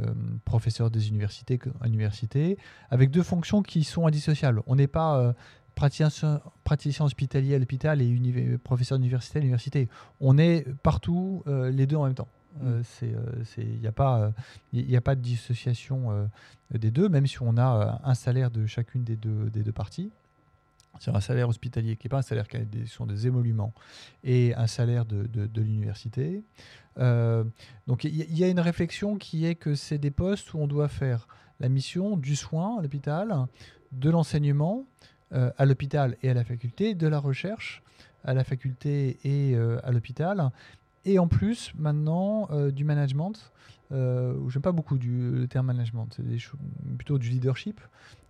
[0.45, 2.59] professeur des universités, université,
[2.91, 4.63] avec deux fonctions qui sont indissociables.
[4.67, 5.33] On n'est pas euh,
[5.77, 9.89] praticien, praticien hospitalier à l'hôpital et professeur d'université à l'université.
[10.21, 12.29] On est partout les deux en même temps.
[12.61, 13.87] Il n'y mm.
[13.87, 14.33] a, pas,
[14.75, 16.29] a pas de dissociation
[16.73, 20.11] des deux, même si on a un salaire de chacune des deux, des deux parties
[20.99, 23.73] sur un salaire hospitalier qui n'est pas un salaire qui sont des émoluments
[24.23, 26.43] et un salaire de, de, l'université.
[26.99, 27.45] Euh,
[27.87, 30.89] donc il y, a une réflexion qui est que c'est des postes où on doit
[30.89, 31.27] faire
[31.61, 33.47] la mission du soin à l'hôpital,
[33.93, 34.85] de l'enseignement
[35.33, 37.83] euh, à l'hôpital et à la faculté, de la recherche
[38.25, 40.51] à la faculté et euh, à l'hôpital,
[41.05, 43.53] et en plus maintenant du management
[43.93, 46.23] euh, j'aime pas beaucoup du, le terme management, c'est
[46.97, 47.81] plutôt du leadership,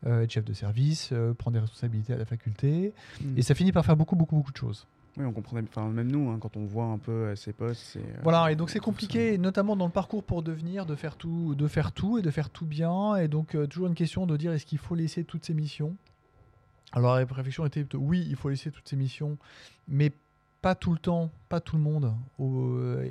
[0.07, 3.39] euh, être chef de service, euh, prendre des responsabilités à la faculté, hmm.
[3.39, 4.87] et ça finit par faire beaucoup, beaucoup, beaucoup de choses.
[5.17, 8.51] Oui, on comprend, enfin, même nous, hein, quand on voit un peu ces postes, Voilà,
[8.51, 11.93] et donc c'est compliqué, notamment dans le parcours pour devenir, de faire tout, de faire
[11.93, 14.79] tout et de faire tout bien, et donc toujours une question de dire est-ce qu'il
[14.79, 15.97] faut laisser toutes ces missions?
[16.91, 19.39] Alors la réflexion était oui, il faut laisser toutes ces missions,
[19.87, 20.13] mais
[20.65, 22.15] pas tout le temps, pas tout le monde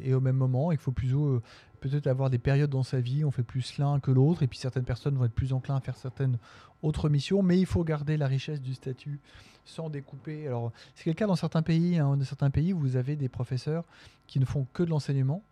[0.02, 0.72] et au même moment.
[0.72, 1.39] Il faut plutôt
[1.82, 4.58] peut-être avoir des périodes dans sa vie, on fait plus l'un que l'autre, et puis
[4.58, 6.39] certaines personnes vont être plus enclins à faire certaines
[6.82, 9.20] autres missions, mais il faut garder la richesse du statut
[9.66, 10.48] sans découper.
[10.48, 12.00] Alors, c'est le cas dans certains pays.
[12.00, 12.18] Hein.
[12.18, 13.84] Dans certains pays, vous avez des professeurs
[14.26, 15.44] qui ne font que de l'enseignement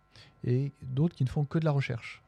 [0.42, 2.21] et d'autres qui ne font que de la recherche.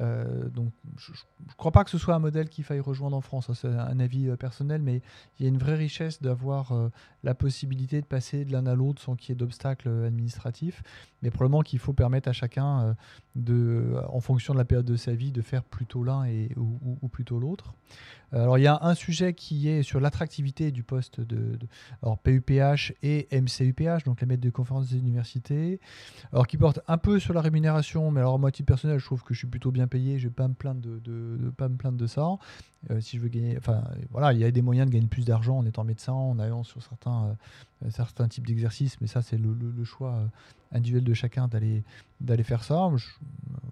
[0.00, 3.20] Euh, donc, je ne crois pas que ce soit un modèle qu'il faille rejoindre en
[3.20, 3.50] France.
[3.50, 5.02] Hein, c'est un avis euh, personnel, mais
[5.38, 6.88] il y a une vraie richesse d'avoir euh,
[7.24, 10.82] la possibilité de passer de l'un à l'autre sans qu'il y ait d'obstacles administratifs.
[11.22, 12.96] Mais probablement qu'il faut permettre à chacun
[14.08, 17.74] en fonction de la période de sa vie, de faire plutôt l'un ou, plutôt l'autre.
[18.30, 21.58] Alors il y a un sujet qui est sur l'attractivité du poste de,
[22.02, 25.80] alors PUPH et MCUPH, donc les maîtres de conférences des universités,
[26.32, 29.22] alors qui porte un peu sur la rémunération, mais alors moi à personnel, je trouve
[29.22, 31.76] que je suis plutôt bien payé, je vais pas me plaindre de, de, pas me
[31.76, 32.36] plaindre de ça.
[32.90, 35.24] Euh, si je veux gagner, enfin voilà, il y a des moyens de gagner plus
[35.24, 37.32] d'argent en étant médecin, en allant sur certains euh,
[37.90, 40.26] certains types d'exercices, mais ça c'est le, le, choix euh,
[40.72, 41.82] individuel de chacun d'aller
[42.20, 42.90] d'aller faire ça.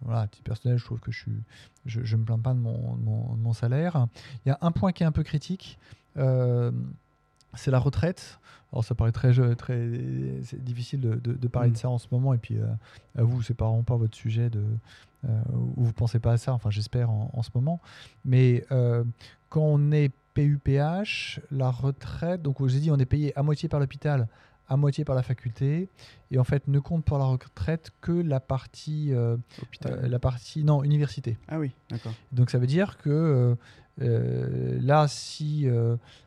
[0.03, 1.43] voilà, à titre personnel, je trouve que je suis
[1.87, 2.97] je ne me plains pas de mon,
[3.37, 4.07] mon, salaire.
[4.45, 5.79] Il y a un point qui est un peu critique,
[6.17, 6.71] euh,
[7.55, 8.39] c'est la retraite.
[8.73, 9.89] Alors ça paraît très, très
[10.59, 11.79] difficile de, de, parler de mm.
[11.79, 12.67] ça en ce moment, et puis euh,
[13.17, 14.63] à vous, c'est pas vraiment pas votre sujet de,
[15.25, 15.41] euh,
[15.77, 17.81] où vous pensez pas à ça, enfin j'espère en, en, ce moment.
[18.25, 18.65] Mais
[19.49, 23.81] quand on est PUPH, la retraite, donc j'ai dit on est payé à moitié par
[23.81, 24.29] l'hôpital,
[24.69, 25.89] à moitié par la faculté
[26.31, 29.39] et en fait ne compte pour la retraite que la partie euh,
[29.87, 31.39] euh, la partie non université.
[31.49, 32.13] Ah oui, d'accord.
[32.33, 33.57] Donc ça veut dire que
[34.03, 35.67] euh, là si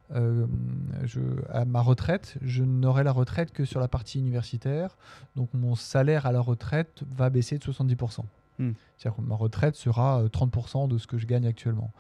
[0.09, 1.19] je
[1.51, 4.97] à ma retraite, je n'aurai la retraite que sur la partie universitaire.
[5.35, 8.21] Donc mon salaire à la retraite va baisser de 70%.
[8.59, 8.73] Hmm.
[8.97, 11.91] C'est-à-dire que ma retraite sera 30% de ce que je gagne actuellement.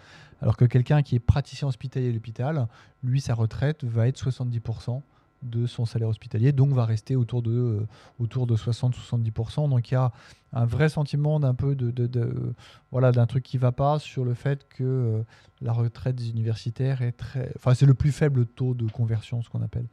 [0.41, 2.67] Alors que quelqu'un qui est praticien hospitalier à l'hôpital,
[3.03, 5.01] lui, sa retraite va être 70%
[5.41, 7.87] de son salaire hospitalier, donc va rester autour de, euh,
[8.19, 9.69] autour de 60-70%.
[9.69, 10.11] Donc il y a
[10.53, 12.53] un vrai sentiment d'un peu de, de,
[12.91, 15.21] voilà d'un truc qui va pas sur le fait que euh,
[15.61, 19.49] la retraite des universitaires est très, enfin c'est le plus faible taux de conversion, ce
[19.49, 19.87] qu'on appelle,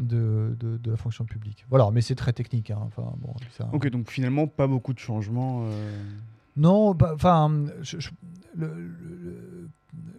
[0.00, 1.64] de, de, la fonction publique.
[1.68, 2.70] Voilà, mais c'est très technique.
[2.70, 2.80] Hein.
[2.86, 3.34] Enfin bon.
[3.72, 5.64] ok, donc finalement pas beaucoup de changements.
[5.66, 6.02] Euh.
[6.56, 7.66] Non, bah, enfin,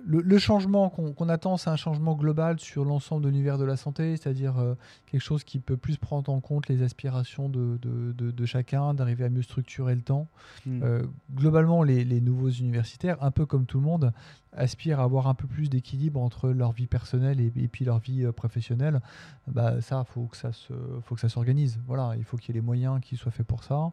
[0.06, 3.78] le, le, changement qu'on attend, c'est un changement global sur l'ensemble de l'univers de la
[3.78, 8.46] santé, c'est-à-dire euh, quelque chose qui peut plus prendre en compte les aspirations de, de,
[8.46, 10.28] chacun, d'arriver à mieux structurer le temps.
[10.66, 10.82] Hmm.
[10.84, 11.04] Euh,
[11.34, 14.12] globalement, les, les, nouveaux universitaires, un peu comme tout le monde,
[14.54, 18.26] aspirent à avoir un peu plus d'équilibre entre leur vie personnelle et, puis leur vie
[18.26, 19.02] euh, professionnelle.
[19.48, 21.80] Bah, ça, faut que ça se, faut que ça s'organise.
[21.88, 23.92] Voilà, il faut qu'il y ait les moyens qui soient faits pour ça.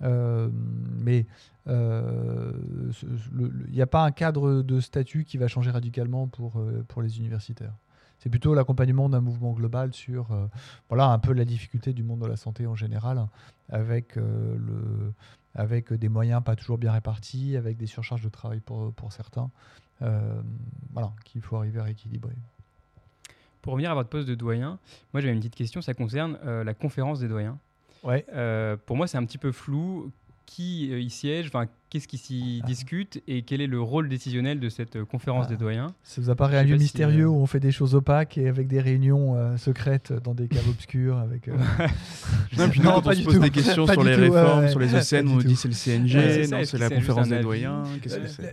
[0.00, 1.26] Mais
[1.66, 7.02] il n'y a pas un cadre de statut qui va changer radicalement pour, euh, pour
[7.02, 7.74] les universitaires.
[8.18, 10.46] C'est plutôt l'accompagnement d'un mouvement global sur euh,
[10.88, 13.26] voilà, un peu la difficulté du monde de la santé en général,
[13.68, 15.12] avec, euh, le,
[15.54, 19.50] avec des moyens pas toujours bien répartis, avec des surcharges de travail pour, pour certains.
[20.92, 22.34] voilà, qu'il faut arriver à rééquilibrer.
[23.62, 24.78] Pour revenir à votre poste de doyen,
[25.12, 27.58] moi j'avais une petite question, ça concerne la conférence des doyens.
[28.06, 28.24] Ouais.
[28.86, 30.10] pour moi, c'est un petit peu flou
[30.46, 32.66] qui y siège, enfin, qu'est-ce qui s'y ah.
[32.66, 35.58] discute et quel est le rôle décisionnel de cette euh, conférence des ah.
[35.58, 35.86] doyens?
[36.02, 38.66] Ça vous apparaît un lieu mystérieux euh, où on fait des choses opaques et avec
[38.66, 41.48] des réunions euh, secrètes dans des caves obscures avec.
[42.58, 45.34] non, puis non, on se pose des questions sur les réformes, sur les ECN, on
[45.36, 47.84] nous dit c'est le CNG, non, c'est la conférence des doyens.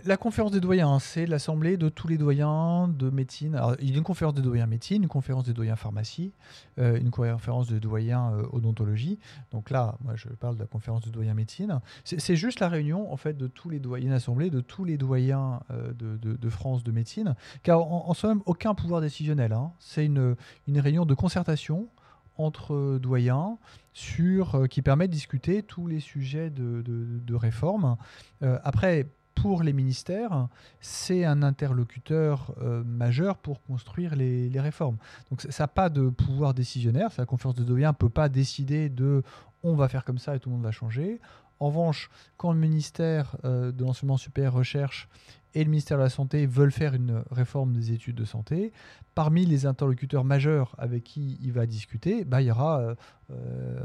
[0.04, 3.54] La conférence des doyens, c'est l'assemblée de tous les doyens de médecine.
[3.54, 6.32] Alors, il y a une conférence des doyens médecine, une conférence des doyens pharmacie,
[6.78, 9.18] une conférence des doyens odontologie.
[9.50, 11.80] Donc là, moi, je parle de la conférence des doyens médecine.
[12.04, 15.92] C'est juste la réunion en de tous les doyens, assemblée de tous les doyens euh,
[15.94, 19.52] de, France de médecine, car en, somme, aucun pouvoir décisionnel.
[19.52, 19.72] Hein.
[19.78, 20.36] C'est une,
[20.68, 21.88] réunion de concertation
[22.36, 23.58] entre doyens
[23.92, 27.96] sur, euh, qui permet de discuter tous les sujets de, de, réforme.
[28.42, 30.48] Euh, après, pour les ministères,
[30.80, 32.54] c'est un interlocuteur
[32.86, 34.96] majeur pour construire les, les réformes.
[35.30, 38.88] Donc ça n'a pas de pouvoir décisionnaire, la conférence de doyens ne peut pas décider
[38.88, 39.22] de
[39.64, 41.20] on va faire comme ça et tout le monde va changer.
[41.60, 45.08] En revanche, quand le ministère euh, de l'enseignement supérieur recherche
[45.54, 48.72] et le ministère de la Santé veulent faire une réforme des études de santé,
[49.14, 52.94] parmi les interlocuteurs majeurs avec qui il va discuter, bah, il y aura euh,
[53.30, 53.78] euh,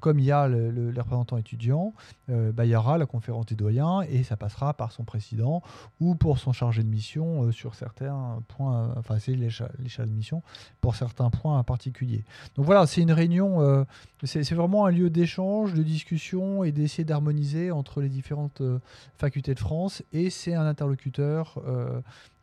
[0.00, 1.94] comme il y a le, le, les représentants étudiants,
[2.28, 5.62] euh, bah, il y aura la conférence des doyens et ça passera par son président
[5.98, 9.70] ou pour son chargé de mission sur certains points, enfin c'est l'échelle
[10.06, 10.42] de mission,
[10.80, 12.24] pour certains points particuliers.
[12.56, 13.86] Donc voilà, c'est une réunion,
[14.22, 18.62] c'est vraiment un lieu d'échange, de discussion et d'essayer d'harmoniser entre les différentes
[19.16, 20.89] facultés de France et c'est un interlocuteur.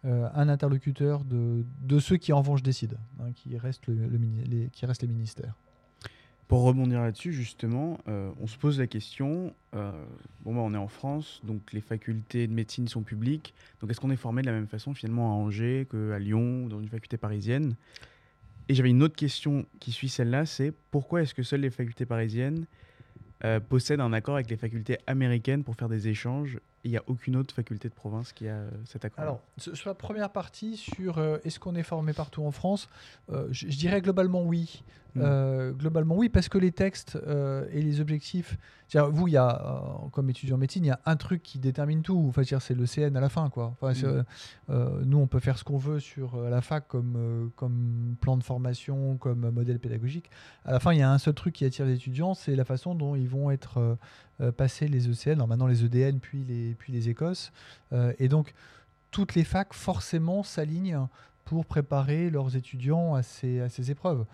[0.04, 3.96] Un interlocuteur de, ceux qui en revanche décident, hein, qui, restent le,
[4.46, 5.56] les, qui restent les ministères.
[6.48, 9.92] Pour rebondir là-dessus, justement, euh, on se pose la question, euh,
[10.46, 14.00] bon, bah, on est en France, donc les facultés de médecine sont publiques, donc est-ce
[14.00, 16.88] qu'on est formé de la même façon finalement à Angers qu'à Lyon ou dans une
[16.88, 17.76] faculté parisienne?
[18.70, 22.06] Et j'avais une autre question qui suit celle-là, c'est pourquoi est-ce que seules les facultés
[22.06, 22.66] parisiennes
[23.44, 27.04] euh, possèdent un accord avec les facultés américaines pour faire des échanges il n'y a
[27.08, 29.20] aucune autre faculté de province qui a euh, cet accord.
[29.22, 32.90] Alors, sur la première partie, sur euh, est-ce qu'on est formé partout en France,
[33.32, 34.84] euh, je, dirais globalement oui.
[35.16, 35.72] Mm.
[35.72, 37.18] globalement oui, parce que les textes
[37.72, 38.56] et les objectifs.
[38.94, 42.04] Vous, il y a, comme étudiant en médecine, il y a un truc qui détermine
[42.04, 42.28] tout.
[42.30, 43.50] Enfin, c'est le CN à la fin.
[43.50, 43.76] Quoi.
[43.82, 44.24] Mm.
[45.06, 49.18] nous, on peut faire ce qu'on veut sur la fac comme, comme plan de formation,
[49.18, 50.30] comme modèle pédagogique.
[50.66, 52.66] À la fin, il y a un seul truc qui attire les étudiants, c'est la
[52.66, 53.98] façon dont ils vont être
[54.52, 57.52] passés les ECN, alors maintenant les EDN, puis les, puis les Écosses.
[57.94, 58.54] Euh, et donc,
[59.12, 61.08] toutes les facs, forcément, s'alignent
[61.48, 64.26] pour préparer leurs étudiants à ces, épreuves.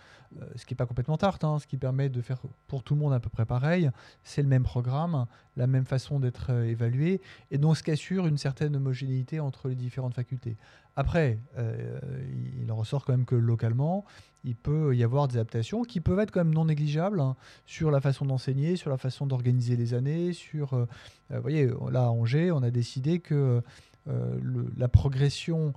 [0.41, 2.95] Euh, ce qui n'est pas complètement tarte, hein, ce qui permet de faire pour tout
[2.95, 3.91] le monde à peu près pareil.
[4.23, 7.21] C'est le même programme, la même façon d'être euh, évalué,
[7.52, 10.58] et donc ce qui assure une certaine homogénéité entre les différentes facultés.
[10.95, 11.39] Après,
[12.62, 14.06] il en ressort quand même que localement,
[14.43, 17.89] il peut y avoir des adaptations qui peuvent être quand même non négligeables hein, sur
[17.89, 20.76] la façon d'enseigner, sur la façon d'organiser les années, sur...
[21.32, 23.63] vous voyez, là à Angers, on a décidé que
[24.06, 25.73] la progression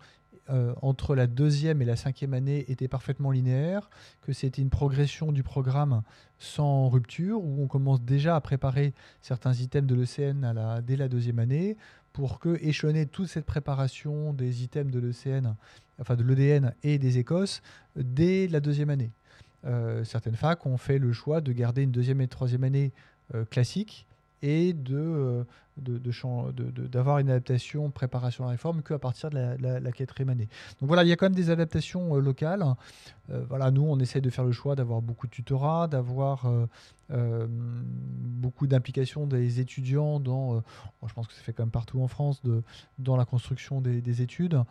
[0.48, 3.90] euh, entre la deuxième et la cinquième année était parfaitement linéaire,
[4.22, 6.02] que c'était une progression du programme
[6.38, 11.38] sans rupture, où on commence déjà à préparer certains items de l'ECN dès la deuxième
[11.38, 11.76] année,
[12.12, 15.54] pour que échelonner toute cette préparation des items de l'ECN,
[16.00, 17.61] enfin de l'EDN et des Écosses,
[17.96, 19.12] dès la deuxième année.
[19.66, 22.92] Euh, certaines facs ont fait le choix de garder une deuxième et troisième année
[23.35, 24.06] euh, classique
[24.42, 25.44] et d'avoir
[26.53, 30.49] de, de, une adaptation préparation à la réforme qu'à partir de la, quatrième année.
[30.81, 32.64] Donc voilà, il y a quand même des adaptations euh, locales.
[33.31, 36.51] Euh, voilà, nous, on essaie de faire le choix d'avoir beaucoup de tutorat, d'avoir
[37.11, 40.62] euh, beaucoup d'implication des étudiants dans,
[41.07, 42.62] je pense que c'est fait quand même partout en France, de,
[42.99, 44.62] dans la construction des, études.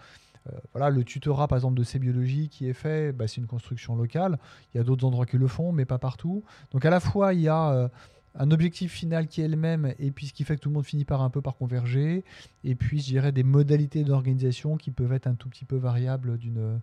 [0.74, 3.96] voilà, le tutorat, par exemple, de ces biologies qui est fait, bah, c'est une construction
[3.96, 4.40] locale.
[4.74, 6.44] Il y a d'autres endroits qui le font, mais pas partout.
[6.72, 7.90] Donc à la fois, il y a
[8.38, 10.76] un objectif final qui est le même, et puis ce qui fait que tout le
[10.76, 12.24] monde finit par un peu par converger,
[12.64, 16.38] et puis je dirais des modalités d'organisation qui peuvent être un tout petit peu variables
[16.38, 16.82] d'une,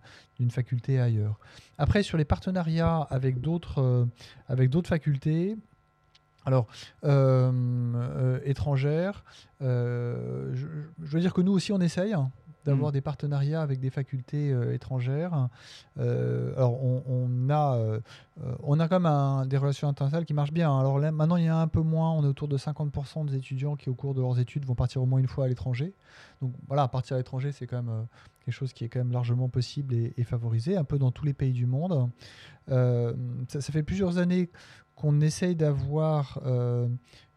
[0.49, 1.39] faculté à ailleurs.
[1.77, 4.05] Après, sur les partenariats avec d'autres, euh,
[4.47, 5.55] avec d'autres facultés,
[6.45, 6.67] alors,
[7.05, 7.51] euh,
[7.95, 9.23] euh, étrangères,
[9.61, 12.29] je, je, veux dire que nous aussi on essaye, hein
[12.65, 12.93] d'avoir mm.
[12.93, 15.49] des partenariats avec des facultés euh, étrangères.
[15.99, 17.99] Euh, alors, on, a, euh,
[18.63, 20.77] on a quand même des relations internationales qui marchent bien.
[20.77, 22.11] Alors là, maintenant, il y a un peu moins.
[22.11, 25.01] On est autour de 50% des étudiants qui, au cours de leurs études, vont partir
[25.01, 25.93] au moins une fois à l'étranger.
[26.41, 28.07] Donc voilà, partir à l'étranger, c'est quand même
[28.43, 31.33] quelque chose qui est quand même largement possible et, favorisé, un peu dans tous les
[31.33, 32.09] pays du monde.
[32.67, 33.13] Ça,
[33.61, 34.49] ça, fait plusieurs années
[34.95, 36.39] qu'on essaye d'avoir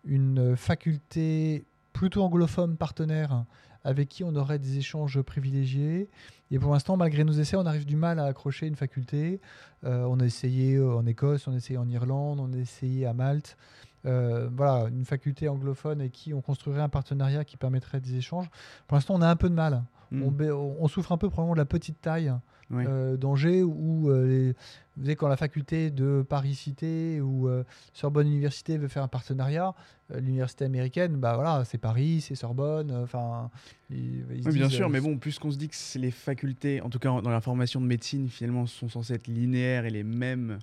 [0.04, 3.44] une faculté plutôt anglophone partenaire
[3.86, 6.10] avec qui on aurait des échanges privilégiés.
[6.50, 9.40] Et pour l'instant, malgré nos essais, on arrive du mal à accrocher une faculté.
[9.84, 13.06] Euh, on a essayé euh, en Écosse, on a essayé en Irlande, on a essayé
[13.06, 13.56] à Malte.
[14.04, 18.50] Euh, voilà, une faculté anglophone avec qui on construirait un partenariat qui permettrait des échanges.
[18.88, 19.84] Pour l'instant, on a un peu de mal.
[20.10, 20.22] Hmm.
[20.24, 22.32] On, souffre un peu probablement de la petite taille
[22.70, 24.52] d'Angers où les,
[24.96, 27.48] vous savez, quand la faculté de Paris-Cité ou
[27.92, 29.74] Sorbonne Université veut faire un partenariat,
[30.14, 33.50] l'université américaine, bah voilà, c'est Paris, c'est Sorbonne, enfin.
[33.90, 37.30] oui, bien sûr, mais bon, puisqu'on se dit que les facultés, en tout cas dans
[37.30, 40.58] la formation de médecine, finalement, sont censées être linéaires et les mêmes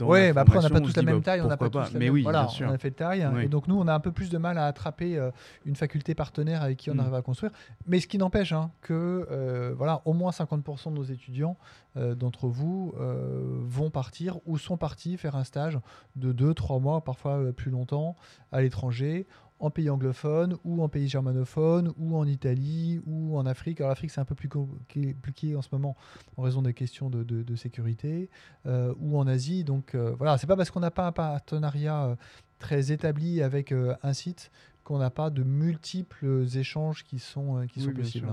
[0.00, 1.94] oui, bah après on n'a pas tous la même bah, taille, on n'a pas tous
[1.94, 4.30] mais oui, voilà, on a fait taille, et donc nous on a un peu plus
[4.30, 5.30] de mal à attraper euh,
[5.64, 7.00] une faculté partenaire avec qui on mm.
[7.00, 7.52] arrive à construire,
[7.86, 11.56] mais ce qui n'empêche hein, que euh, voilà, au moins 50% de nos étudiants
[11.96, 15.78] euh, d'entre vous vont partir ou sont partis faire un stage
[16.14, 18.16] de 2-3 mois, parfois plus longtemps,
[18.52, 19.26] à l'étranger
[19.58, 23.80] en pays anglophone ou en pays germanophone ou en Italie ou en Afrique.
[23.80, 25.96] Alors l'Afrique c'est un peu plus compliqué en ce moment
[26.36, 28.28] en raison des questions de, sécurité
[28.66, 29.64] euh, ou en Asie.
[29.64, 32.16] Donc euh, voilà, c'est pas parce qu'on n'a pas un partenariat euh,
[32.58, 34.50] très établi avec un site
[34.84, 38.28] qu'on n'a pas de multiples échanges qui sont, qui sont possibles.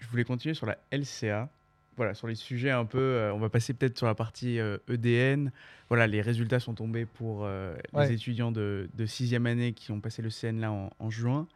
[0.00, 1.48] Je voulais continuer sur la LCA
[2.00, 4.58] voilà, sur les sujets un peu, euh, on va passer peut-être sur la partie
[4.88, 5.46] EDN.
[5.46, 5.52] Euh, e
[5.90, 10.00] voilà, les résultats sont tombés pour euh, les étudiants de, de, sixième année qui ont
[10.00, 11.46] passé le CN là en, juin.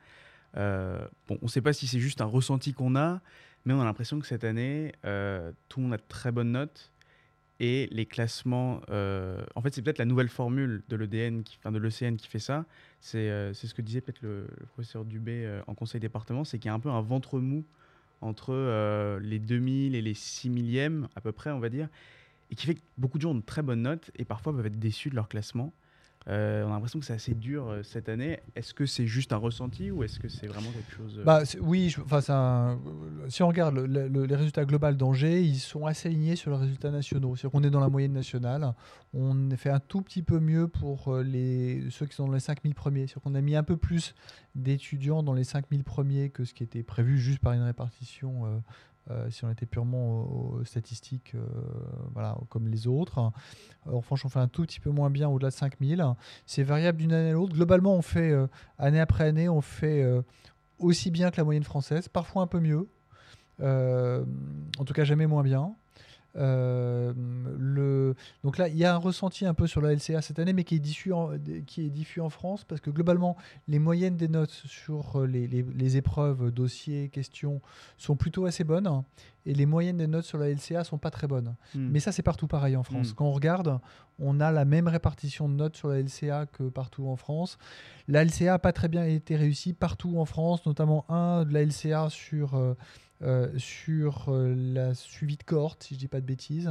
[0.54, 3.22] bon, on ne sait pas si c'est juste un ressenti qu'on a,
[3.64, 6.92] mais on a l'impression que cette année, tout le monde a de très bonnes notes
[7.58, 8.82] et les classements.
[8.90, 12.66] en fait, c'est peut-être la nouvelle formule de l'EDN, enfin de l'ECN qui fait ça.
[13.00, 16.70] C'est ce que disait peut-être le, le, professeur Dubé en conseil département, c'est qu'il y
[16.70, 17.64] a un peu un ventre mou
[18.24, 21.88] entre euh, les 2000 et les 6 millièmes à peu près, on va dire,
[22.50, 24.66] et qui fait que beaucoup de gens ont de très bonnes notes et parfois peuvent
[24.66, 25.72] être déçus de leur classement.
[26.28, 28.40] Euh, on a l'impression que c'est assez dur euh, cette année.
[28.56, 31.42] Est-ce que c'est juste un ressenti ou est-ce que c'est vraiment quelque chose euh, Bah,
[31.60, 32.00] oui, je,
[33.28, 37.36] si on regarde les résultats globaux d'Angers, ils sont assez alignés sur les résultats nationaux.
[37.36, 38.74] C'est-à-dire qu'on est dans la moyenne nationale.
[39.12, 42.74] On fait un tout petit peu mieux pour les, ceux qui sont dans les 5000
[42.74, 43.06] premiers.
[43.06, 44.14] C'est-à-dire qu'on a mis un peu plus
[44.54, 48.62] d'étudiants dans les 5000 premiers que ce qui était prévu juste par une répartition
[49.10, 50.26] euh, si on était purement
[50.64, 51.44] statistiques euh,
[52.12, 53.18] voilà, comme les autres.
[53.18, 53.32] En
[53.98, 56.04] revanche, on fait un tout petit peu moins bien au-delà de 5000.
[56.46, 57.52] C'est variable d'une année à l'autre.
[57.52, 58.46] Globalement, on fait, euh,
[58.78, 60.04] année après année, on fait
[60.78, 62.88] aussi bien que la moyenne française, parfois un peu mieux.
[63.60, 65.74] en tout cas, jamais moins bien.
[66.36, 67.12] Euh,
[67.58, 68.14] le...
[68.42, 70.64] Donc là, il y a un ressenti un peu sur la LCA cette année, mais
[70.64, 71.30] qui est, diffus en,
[71.66, 73.36] qui est diffus en France, parce que globalement,
[73.68, 77.60] les moyennes des notes sur euh, les, les, épreuves, dossiers, questions,
[77.96, 79.02] sont plutôt assez bonnes,
[79.46, 81.54] et les moyennes des notes sur la LCA sont pas très bonnes.
[81.74, 81.88] Hmm.
[81.90, 83.10] Mais ça, c'est partout pareil en France.
[83.10, 83.14] Hmm.
[83.14, 83.78] Quand on regarde,
[84.18, 87.58] on a la même répartition de notes sur la LCA que partout en France.
[88.08, 91.64] La LCA n'a pas très bien été réussie partout en France, notamment un de la
[91.64, 92.54] LCA sur...
[92.54, 92.74] Euh,
[93.56, 96.70] sur euh, la suivi de cohorte, si je dis pas de bêtises.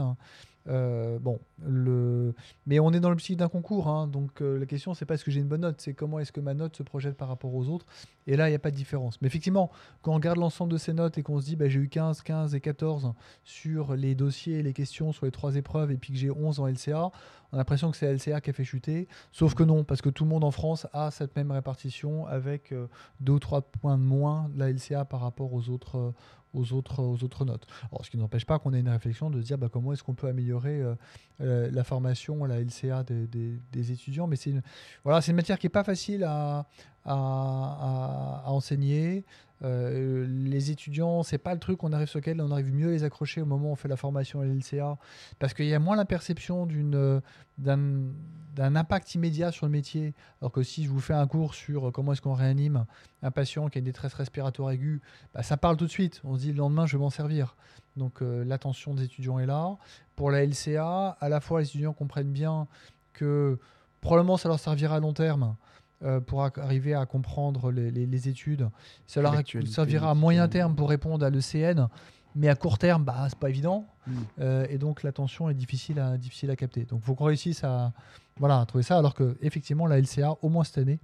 [0.67, 2.33] Euh, bon, le...
[2.65, 5.31] mais on est dans psychique d'un concours, hein, donc la question c'est pas est-ce que
[5.31, 7.67] j'ai une bonne note, c'est comment est-ce que ma note se projette par rapport aux
[7.67, 7.85] autres.
[8.27, 9.21] Et là, il n'y a pas de différence.
[9.21, 11.79] Mais effectivement, quand on regarde l'ensemble de ces notes et qu'on se dit bah, j'ai
[11.79, 15.97] eu 15, 15 et 14 sur les dossiers, les questions sur les trois épreuves, et
[15.97, 17.11] puis que j'ai 11 en LCA,
[17.51, 19.07] on a l'impression que c'est LCA qui a fait chuter.
[19.31, 22.73] Sauf que non, parce que tout le monde en France a cette même répartition avec
[23.19, 26.13] deux ou trois points de moins de la LCA par rapport aux autres,
[26.53, 27.67] aux autres, aux autres notes.
[27.91, 30.13] Alors, ce qui n'empêche pas qu'on ait une réflexion de dire bah, comment est-ce qu'on
[30.13, 30.95] peut améliorer euh,
[31.41, 34.27] euh, la formation, la LCA des, des, étudiants.
[34.27, 34.61] Mais c'est une,
[35.03, 36.67] voilà, une matière qui n'est pas facile à,
[37.05, 39.25] à, enseigner.
[39.63, 42.91] Euh, les étudiants, c'est pas le truc, on arrive sur lequel on arrive mieux à
[42.91, 44.97] les accrocher au moment où on fait la formation à l'LCA,
[45.39, 47.21] parce qu'il y a moins la perception d'une,
[47.57, 48.11] d'un,
[48.53, 50.13] d'un impact immédiat sur le métier.
[50.41, 52.85] Alors que si je vous fais un cours sur comment est-ce qu'on réanime
[53.21, 55.01] un patient qui a une détresse respiratoire aiguë,
[55.33, 56.21] bah, ça parle tout de suite.
[56.23, 57.55] On se dit le lendemain, je vais m'en servir.
[57.97, 59.77] Donc euh, l'attention des étudiants est là.
[60.15, 62.67] Pour la LCA, à la fois les étudiants comprennent bien
[63.13, 63.59] que
[64.01, 65.55] probablement ça leur servira à long terme
[66.03, 68.69] euh, pour arriver à comprendre les, études.
[69.07, 69.35] Ça leur
[69.65, 71.87] servira à moyen terme pour répondre à l'ECN,
[72.35, 73.85] mais à court terme, bah, c'est pas évident.
[74.07, 74.13] Hmm.
[74.39, 76.85] Euh, et donc l'attention est difficile à, difficile à capter.
[76.85, 77.93] Donc il faut qu'on réussisse à,
[78.37, 80.99] voilà, trouver ça, alors que effectivement la LCA, au moins cette année,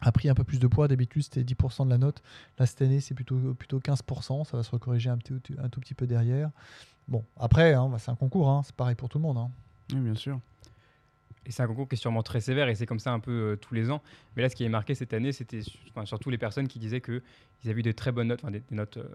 [0.00, 0.88] a pris un peu plus de poids.
[0.88, 2.22] D'habitude, c'était 10% de la note.
[2.58, 4.44] Là, cette année, c'est plutôt, plutôt 15%.
[4.44, 6.50] Ça va se recorriger un, petit, un tout petit peu derrière.
[7.08, 8.48] Bon, après, hein, bah, c'est un concours.
[8.48, 8.62] Hein.
[8.64, 9.38] c'est pareil pour tout le monde.
[9.38, 9.50] Hein.
[9.92, 10.38] Oui, bien sûr.
[11.46, 13.52] Et c'est un concours qui est sûrement très sévère et c'est comme ça un peu
[13.52, 14.02] euh, tous les ans.
[14.36, 15.62] Mais là, ce qui est marqué cette année, c'était
[16.04, 17.22] surtout les personnes qui disaient qu'ils
[17.64, 19.08] avaient eu de très bonnes notes, des, des, notes euh,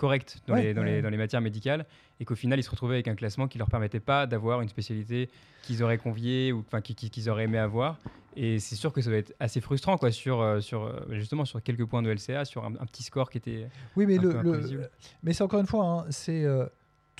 [0.00, 1.84] correctes dans, les, dans, les, dans, les, matières médicales
[2.18, 4.68] et qu'au final, ils se retrouvaient avec un classement qui leur permettait pas d'avoir une
[4.68, 5.28] spécialité
[5.62, 7.98] qu'ils auraient conviée ou qu'ils auraient aimé avoir.
[8.34, 11.62] Et c'est sûr que ça doit être assez frustrant, quoi, sur, euh, sur, justement sur
[11.62, 13.68] quelques points de LCA, sur un, petit score qui était.
[13.94, 14.90] Oui, mais, le,
[15.22, 16.46] mais c'est encore une fois, hein, c'est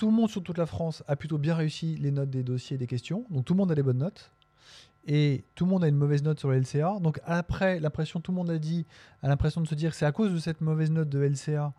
[0.01, 2.73] tout le monde sur toute la France a plutôt bien réussi les notes des dossiers
[2.73, 3.23] et des questions.
[3.29, 4.31] Donc tout le monde a des bonnes notes.
[5.05, 6.97] Et tout le monde a une mauvaise note sur le LCA.
[7.01, 8.87] Donc après, l'impression, tout le monde a dit,
[9.21, 11.71] a l'impression de se dire c'est à cause de cette mauvaise note de LCA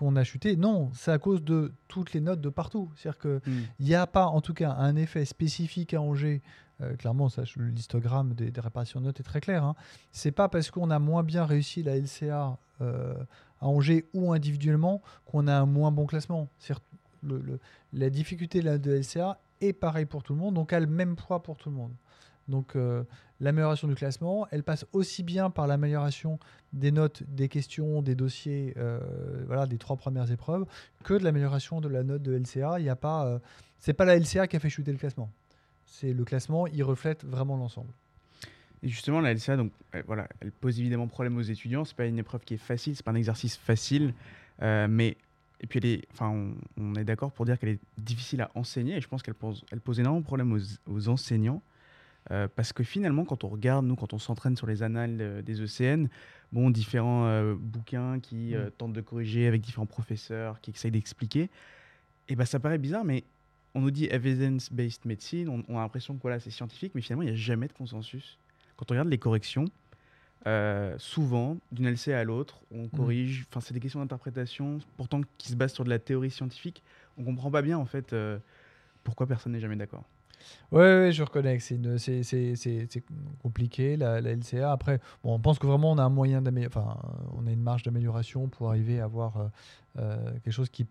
[0.00, 0.56] qu'on a chuté.
[0.56, 2.90] Non, c'est à cause de toutes les notes de partout.
[2.96, 3.40] C'est-à-dire qu'il
[3.80, 4.00] n'y hmm.
[4.00, 6.42] a pas, en tout cas, un effet spécifique à Angers.
[6.80, 9.62] Euh, clairement, ça, le histogramme des, réparations de notes est très clair.
[9.62, 9.76] Hein.
[10.10, 13.14] C'est pas parce qu'on a moins bien réussi la LCA euh,
[13.60, 16.48] à Angers ou individuellement qu'on a un moins bon classement.
[16.58, 16.80] cest
[17.92, 21.42] la difficulté de LCA est pareil pour tout le monde, donc a le même poids
[21.42, 21.92] pour tout le monde.
[22.50, 23.04] Donc euh,
[23.40, 26.38] l'amélioration du classement, elle passe aussi bien par l'amélioration
[26.72, 29.00] des notes, des questions, des dossiers, euh,
[29.46, 30.66] voilà, des trois premières épreuves,
[31.04, 32.78] que de l'amélioration de la note de LCA.
[32.78, 33.38] Il y a pas, euh,
[33.78, 35.30] c'est pas la LCA qui a fait chuter le classement.
[35.86, 37.92] C'est le classement, il reflète vraiment l'ensemble.
[38.82, 39.72] Et justement, la LCA, donc,
[40.06, 41.84] voilà, elle pose évidemment problème aux étudiants.
[41.84, 44.14] C'est pas une épreuve qui est facile, c'est pas un exercice facile,
[44.60, 45.16] mais
[45.60, 48.96] et puis, elle est, enfin, on, est d'accord pour dire qu'elle est difficile à enseigner.
[48.96, 51.62] Et je pense qu'elle pose, elle pose énormément de problèmes aux, enseignants.
[52.30, 55.42] Euh, parce que finalement, quand on regarde, nous, quand on s'entraîne sur les annales euh,
[55.42, 56.06] des ECN,
[56.52, 58.70] bon, différents euh, bouquins qui mm.
[58.78, 63.04] tentent de corriger avec différents professeurs, qui essayent d'expliquer, et eh ben, ça paraît bizarre,
[63.04, 63.24] mais
[63.74, 67.22] on nous dit evidence-based medicine, on, on, a l'impression que voilà, c'est scientifique, mais finalement,
[67.22, 68.38] il n'y a jamais de consensus.
[68.76, 69.64] Quand on regarde les corrections,
[70.98, 72.90] souvent, d'une LC à l'autre, on mm.
[72.90, 73.46] corrige.
[73.50, 76.82] Enfin, c'est des questions d'interprétation, pourtant qui se basent sur de la théorie scientifique.
[77.18, 78.14] On comprend pas bien en fait
[79.02, 80.04] pourquoi personne n'est jamais d'accord.
[80.72, 81.62] Oui, ouais, je reconnais que
[81.98, 83.04] c'est
[83.42, 84.70] compliqué, la, LCA.
[84.70, 86.96] Après, bon, on pense que vraiment on a un moyen d'améliorer, enfin,
[87.32, 89.48] on a une marge d'amélioration pour arriver à avoir euh,
[89.98, 90.86] euh, quelque chose qui.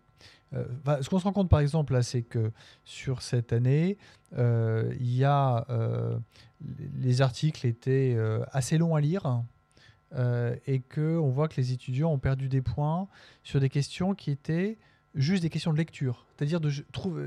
[0.54, 0.64] euh,
[1.00, 2.52] ce qu'on se rend compte, par exemple, là, c'est que
[2.84, 3.96] sur cette année,
[4.36, 5.66] il y a.
[6.98, 8.16] les articles étaient
[8.52, 9.42] assez longs à lire.
[10.66, 13.08] et que on voit que les étudiants ont perdu des points
[13.42, 14.78] sur des questions qui étaient
[15.14, 16.26] juste des questions de lecture.
[16.36, 16.70] C'est-à-dire, de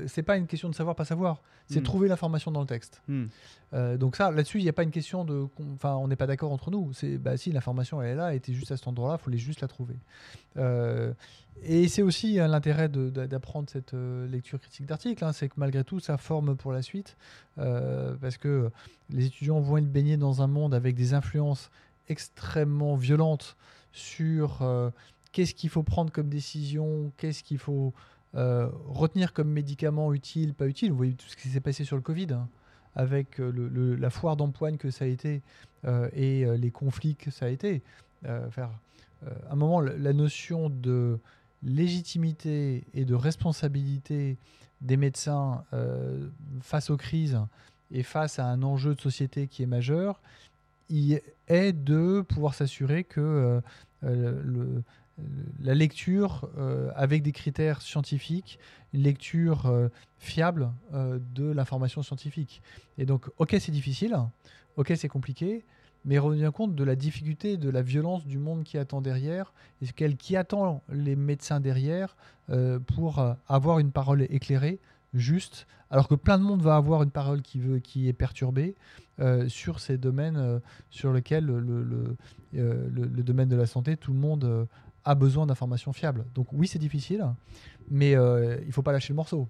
[0.06, 1.84] c'est pas une question de savoir pas savoir, c'est Hmm.
[1.84, 3.02] trouver l'information dans le texte.
[3.08, 3.26] Hmm.
[3.72, 6.26] Euh, donc ça, là-dessus, il n'y a pas une question de, enfin, on n'est pas
[6.26, 6.92] d'accord entre nous.
[6.92, 9.38] C'est, bah si, l'information elle est là, elle était juste à cet endroit-là, il fallait
[9.38, 9.96] juste la trouver.
[10.56, 11.12] Euh,
[11.62, 15.84] et c'est aussi hein, l'intérêt d'apprendre cette euh, lecture critique d'articles, hein, c'est que malgré
[15.84, 17.16] tout, ça forme pour la suite,
[17.56, 18.70] parce que
[19.10, 21.70] les étudiants vont être baignés dans un monde avec des influences
[22.08, 23.56] extrêmement violentes
[23.92, 24.62] sur
[25.32, 27.92] qu'est-ce qu'il faut prendre comme décision, qu'est-ce qu'il faut
[28.36, 30.90] euh, retenir comme médicament utile, pas utile.
[30.90, 32.48] Vous voyez tout ce qui s'est passé sur le Covid, hein,
[32.96, 35.42] avec euh, la foire d'empoigne que ça a été
[35.84, 37.82] euh, et les conflits que ça a été.
[38.24, 38.40] À
[39.50, 41.18] un moment, la, notion de
[41.62, 44.38] légitimité et de responsabilité
[44.80, 45.62] des médecins
[46.62, 47.38] face aux crises
[47.90, 50.20] et face à un enjeu de société qui est majeur,
[50.88, 53.60] il est de pouvoir s'assurer que
[54.02, 54.82] le-
[55.62, 58.58] la lecture euh, avec des critères scientifiques,
[58.92, 59.88] une lecture euh,
[60.18, 62.62] fiable euh, de l'information scientifique.
[62.98, 64.16] Et donc, ok, c'est difficile,
[64.76, 65.64] ok, c'est compliqué,
[66.04, 70.14] mais revenez compte de la difficulté, de la violence du monde qui attend derrière, et
[70.16, 72.14] qui attend les médecins derrière
[72.94, 74.80] pour avoir une parole éclairée,
[75.14, 78.74] juste, alors que plein de monde va avoir une parole qui, veut, qui est perturbée
[79.48, 80.60] sur ces domaines
[80.90, 82.18] sur lesquels le,
[82.52, 84.68] le, domaine de la santé, tout le monde
[85.04, 86.24] a besoin d'informations fiables.
[86.34, 87.24] Donc oui, c'est difficile,
[87.90, 89.48] mais euh, il faut pas lâcher le morceau.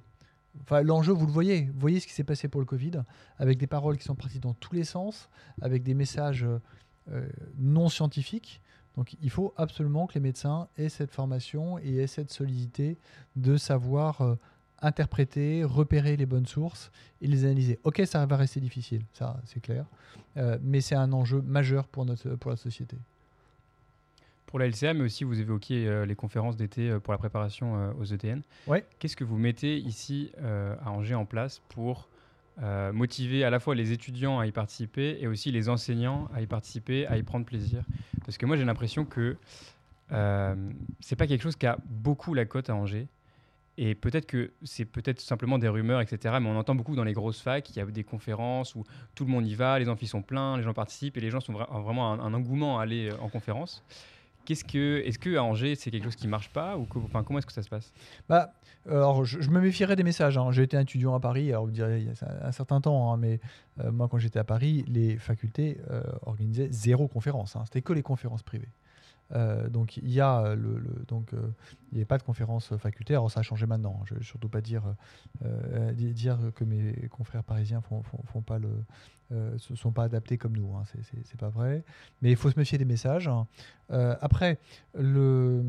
[0.62, 1.70] Enfin, l'enjeu, vous le voyez.
[1.72, 3.02] Vous voyez ce qui s'est passé pour le Covid,
[3.38, 5.28] avec des paroles qui sont parties dans tous les sens,
[5.60, 6.46] avec des messages
[7.10, 7.28] euh,
[7.58, 8.60] non scientifiques.
[8.96, 12.96] Donc il faut absolument que les médecins aient cette formation et aient cette solidité
[13.34, 14.36] de savoir euh,
[14.80, 17.80] interpréter, repérer les bonnes sources et les analyser.
[17.82, 19.86] Ok, ça va rester difficile, ça c'est clair,
[20.62, 22.98] mais c'est un enjeu majeur pour, notre, pour la société.
[24.54, 27.76] Pour la LCA, mais aussi vous évoquiez euh, les conférences d'été euh, pour la préparation
[27.76, 28.40] euh, aux ETN.
[28.68, 28.84] Ouais.
[29.00, 32.08] Qu'est-ce que vous mettez ici à Angers en place pour
[32.92, 36.46] motiver à la fois les étudiants à y participer et aussi les enseignants à y
[36.46, 37.82] participer, à y prendre plaisir?
[38.24, 39.36] Parce que moi j'ai l'impression que
[41.00, 43.08] c'est pas quelque chose qui a beaucoup la cote à Angers.
[43.76, 46.36] Et peut-être que c'est peut-être simplement des rumeurs, etc.
[46.40, 48.84] Mais on entend beaucoup dans les grosses facs, il y a des conférences où
[49.16, 51.40] tout le monde y va, les amphis sont pleins, les gens participent et les gens
[51.40, 53.82] sont vra- ont vraiment un, un engouement à aller en conférence.
[54.44, 57.46] Qu'est-ce que, est-ce que à Angers c'est quelque chose qui marche pas ou comment est-ce
[57.46, 57.92] que ça se passe?
[58.28, 58.52] Bah,
[58.86, 60.36] alors, je, je me méfierais des messages.
[60.36, 60.50] hein.
[60.52, 63.16] J'ai été étudiant à Paris, alors vous direz, il y a un certain temps, hein,
[63.16, 63.40] mais
[63.80, 67.56] euh, moi, quand j'étais à Paris, les facultés euh, organisaient zéro conférence.
[67.56, 67.62] hein.
[67.64, 68.68] C'était que les conférences privées.
[69.32, 71.38] Euh, donc, il y a euh, le, donc, euh,
[71.92, 73.20] n'y avait pas de conférence facultaire.
[73.20, 73.96] Alors, ça a changé maintenant.
[74.00, 74.04] hein.
[74.06, 74.82] Je ne veux surtout pas dire,
[75.44, 78.68] euh, euh, di- dire que mes confrères parisiens font, font, font pas le,
[79.32, 80.74] euh, sont pas adaptés comme nous.
[80.76, 80.84] Hein.
[81.02, 81.82] C'est- pas vrai.
[82.22, 83.26] Mais il faut se méfier des messages.
[83.28, 83.46] hein.
[83.90, 84.58] Euh, après,
[84.94, 85.62] le.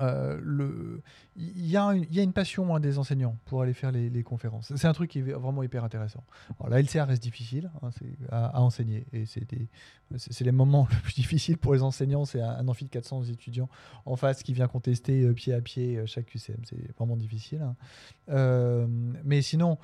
[0.00, 0.98] Euh,
[1.36, 4.72] il y, a une- passion hein, des enseignants pour aller faire les, conférences.
[4.76, 6.22] C'est un truc qui est vraiment hyper intéressant.
[6.68, 7.90] La LCA reste difficile hein,
[8.30, 12.24] à, enseigner et c'est les moments les plus difficiles pour les enseignants.
[12.24, 13.68] C'est un, un amphi de 400 étudiants
[14.06, 16.60] en face qui vient contester euh, pied à pied euh, chaque QCM.
[16.64, 17.62] C'est vraiment difficile.
[17.62, 18.86] hein.
[19.24, 19.78] Mais sinon,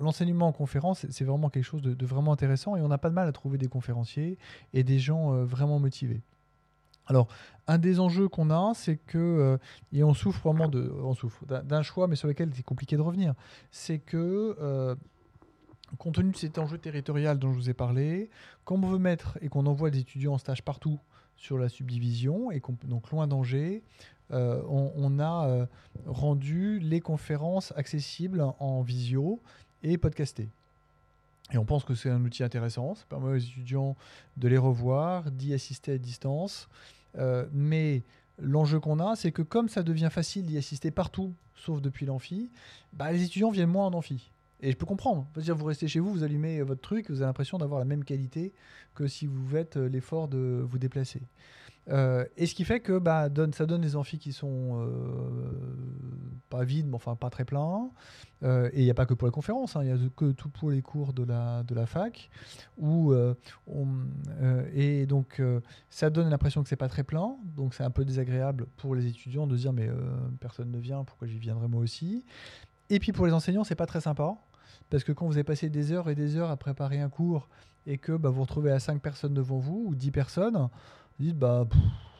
[0.00, 3.14] l'enseignement en conférence, c'est- vraiment quelque chose de, vraiment intéressant et on n'a pas de
[3.14, 4.36] mal à trouver des conférenciers
[4.74, 6.20] et des gens vraiment motivés.
[7.06, 7.28] Alors,
[7.66, 9.58] un des enjeux qu'on a, c'est que, euh,
[9.92, 13.34] et on souffre vraiment d'un- choix, mais sur lequel c'est compliqué de revenir,
[13.70, 14.94] c'est que, euh,
[15.98, 18.30] compte tenu de cet enjeu territorial dont je vous ai parlé,
[18.64, 20.98] quand on veut mettre et qu'on envoie des étudiants en stage partout
[21.36, 23.82] sur la subdivision, et donc loin d'Angers,
[24.32, 25.66] euh, on, a
[26.06, 29.40] rendu les conférences accessibles en visio
[29.82, 30.48] et podcastées.
[31.52, 33.96] Et on pense que c'est un outil intéressant, ça permet aux étudiants
[34.36, 36.68] de les revoir, d'y assister à distance.
[37.18, 38.02] Euh, mais
[38.38, 42.50] l'enjeu qu'on a, c'est que comme ça devient facile d'y assister partout, sauf depuis l'amphi,
[42.92, 44.32] bah, les étudiants viennent moins en amphi.
[44.64, 45.26] Et je peux comprendre.
[45.36, 48.02] Dire, vous restez chez vous, vous allumez votre truc, vous avez l'impression d'avoir la même
[48.02, 48.54] qualité
[48.94, 51.20] que si vous faites euh, l'effort de vous déplacer.
[51.90, 55.52] Euh, et ce qui fait que bah, ça donne des amphis qui sont euh,
[56.48, 57.90] pas vides, mais enfin pas très pleins.
[58.42, 60.32] Euh, et il n'y a pas que pour les conférences, hein, il y a que
[60.32, 62.30] tout pour les cours de la, fac.
[62.78, 63.34] Où, euh,
[63.68, 65.60] euh, et donc euh,
[65.90, 69.06] ça donne l'impression que c'est pas très plein, donc c'est un peu désagréable pour les
[69.06, 69.94] étudiants de dire mais euh,
[70.40, 72.24] personne ne vient, pourquoi j'y viendrai moi aussi?
[72.90, 74.36] Et puis pour les enseignants, c'est pas très sympa
[74.90, 77.48] Parce que quand vous avez passé des heures et des heures à préparer un cours
[77.86, 80.68] et que bah, vous retrouvez à 5 personnes devant vous ou 10 personnes,
[81.18, 81.66] vous dites, bah,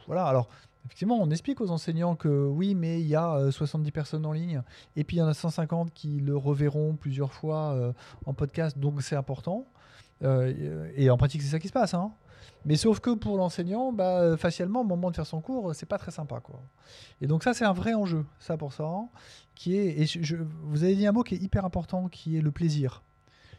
[0.07, 0.25] voilà.
[0.25, 0.49] Alors,
[0.85, 4.33] effectivement, on explique aux enseignants que oui, mais il y a euh, 70 personnes en
[4.33, 4.61] ligne
[4.95, 7.93] et puis il y en a 150 qui le reverront plusieurs fois euh,
[8.25, 9.65] en podcast, donc c'est important.
[10.23, 11.93] Euh, et en pratique, c'est ça qui se passe.
[11.93, 12.11] Hein.
[12.65, 15.85] Mais sauf que pour l'enseignant, bah, euh, facialement, au moment de faire son cours, c'est
[15.85, 16.39] pas très sympa.
[16.39, 16.61] Quoi.
[17.21, 18.89] Et donc ça, c'est un vrai enjeu, ça pour ça,
[19.53, 20.05] qui est, et
[20.63, 23.03] vous avez dit un mot qui est hyper important, qui est le plaisir.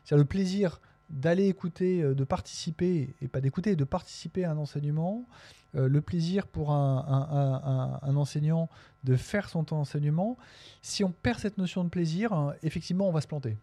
[0.04, 4.58] C'est-à-dire le plaisir d'aller écouter, euh, de participer, et pas d'écouter, de participer à un
[4.58, 5.24] enseignement,
[5.76, 8.68] euh, le plaisir pour un, enseignant
[9.04, 10.36] de faire son temps d'enseignement.
[10.82, 13.56] Si on perd cette notion de plaisir, hein, effectivement, on va se planter.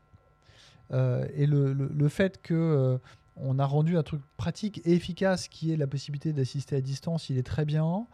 [1.35, 2.99] Et le, fait que
[3.35, 7.29] on a rendu un truc pratique et efficace qui est la possibilité d'assister à distance,
[7.29, 8.05] il est très bien,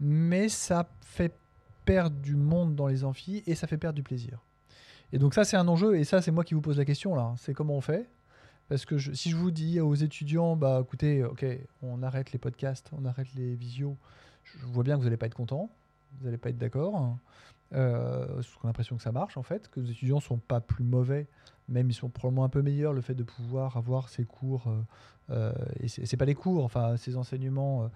[0.00, 1.34] mais ça fait
[1.84, 4.44] perdre du monde dans les amphis et ça fait perdre du plaisir.
[5.12, 7.14] Et donc ça c'est un enjeu et ça c'est moi qui vous pose la question
[7.14, 8.08] là, c'est comment on fait?
[8.68, 11.46] Parce que si je vous dis aux étudiants, bah écoutez, ok,
[11.80, 13.96] on arrête les podcasts, on arrête les visios,
[14.44, 15.70] je vois bien que vous n'allez pas être content,
[16.18, 17.16] vous n'allez pas être d'accord.
[17.74, 20.60] Euh, parce qu'on a l'impression que ça marche en fait, que les étudiants sont pas
[20.60, 21.26] plus mauvais,
[21.68, 22.92] même ils sont probablement un peu meilleurs.
[22.92, 24.82] Le fait de pouvoir avoir ces cours, euh,
[25.30, 27.90] euh, et c'est pas les cours, enfin ces enseignements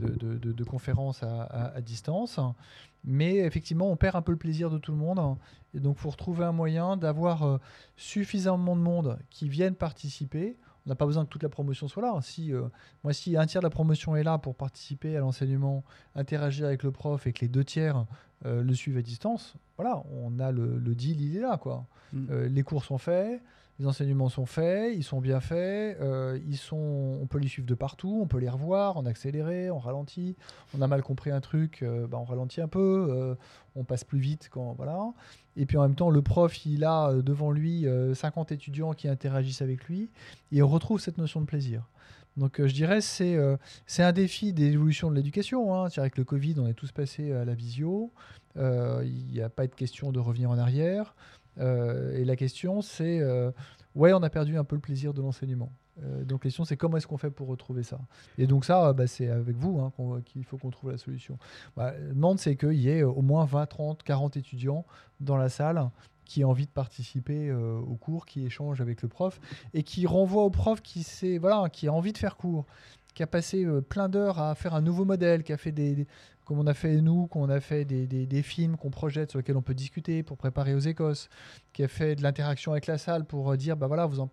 [0.00, 2.40] euh, de, conférences à, distance,
[3.04, 5.36] mais effectivement on perd un peu le plaisir de tout le monde.
[5.74, 7.58] Et donc faut retrouver un moyen d'avoir euh,
[7.96, 10.56] suffisamment de monde qui viennent participer.
[10.86, 12.18] On n'a pas besoin que toute la promotion soit là.
[12.22, 12.50] Si,
[13.04, 16.82] moi, si un tiers de la promotion est là pour participer à l'enseignement, interagir avec
[16.82, 18.06] le prof et que les deux tiers
[18.46, 21.56] euh, le suivent à distance, voilà, on a le, le deal, il est là.
[21.56, 21.86] Quoi.
[22.12, 22.26] Mm.
[22.30, 23.42] Euh, les cours sont faits,
[23.78, 27.66] les enseignements sont faits, ils sont bien faits, euh, ils sont, on peut les suivre
[27.66, 30.36] de partout, on peut les revoir en accéléré, en ralenti.
[30.76, 33.36] On a mal compris un truc, bah, on ralentit un peu,
[33.76, 35.12] on passe plus vite quand voilà.
[35.56, 39.08] Et puis en même temps, le prof, il a devant lui euh, 50 étudiants qui
[39.08, 40.08] interagissent avec lui,
[40.52, 41.82] et on retrouve cette notion de plaisir.
[42.38, 45.74] Donc euh, je dirais c'est euh, c'est un défi d'évolution de l'éducation.
[45.74, 45.88] Hein.
[45.90, 48.12] Que le Covid, on est tous passés à la visio.
[48.56, 51.14] Euh, Il n'y a pas de question de revenir en arrière.
[51.60, 53.20] Et la question, c'est
[53.96, 55.72] ouais, on a perdu un peu le plaisir de l'enseignement.
[56.22, 57.98] Donc la question, c'est comment est-ce qu'on fait pour retrouver ça?
[58.38, 61.36] Et donc ça, bah, c'est avec vous hein, qu'il faut qu'on trouve la solution.
[61.76, 64.86] Bah, demande, c'est qu'il y ait au moins 20, 30, 40 étudiants
[65.18, 65.90] dans la salle
[66.28, 69.40] qui aient envie de participer euh, au cours, qui échangent avec le prof
[69.74, 71.04] et qui renvoient au prof qui,
[71.38, 72.64] voilà, qui a envie de faire cours,
[73.14, 76.06] qui a passé euh, plein d'heures à faire un nouveau modèle, qui a fait des,
[76.44, 79.38] comme on a fait nous, qu'on a fait des, des- des films qu'on projette sur
[79.38, 81.28] lesquels on peut discuter pour préparer aux Écosses,
[81.72, 84.30] qui a fait de l'interaction avec la salle pour euh, dire, bah voilà, vous en-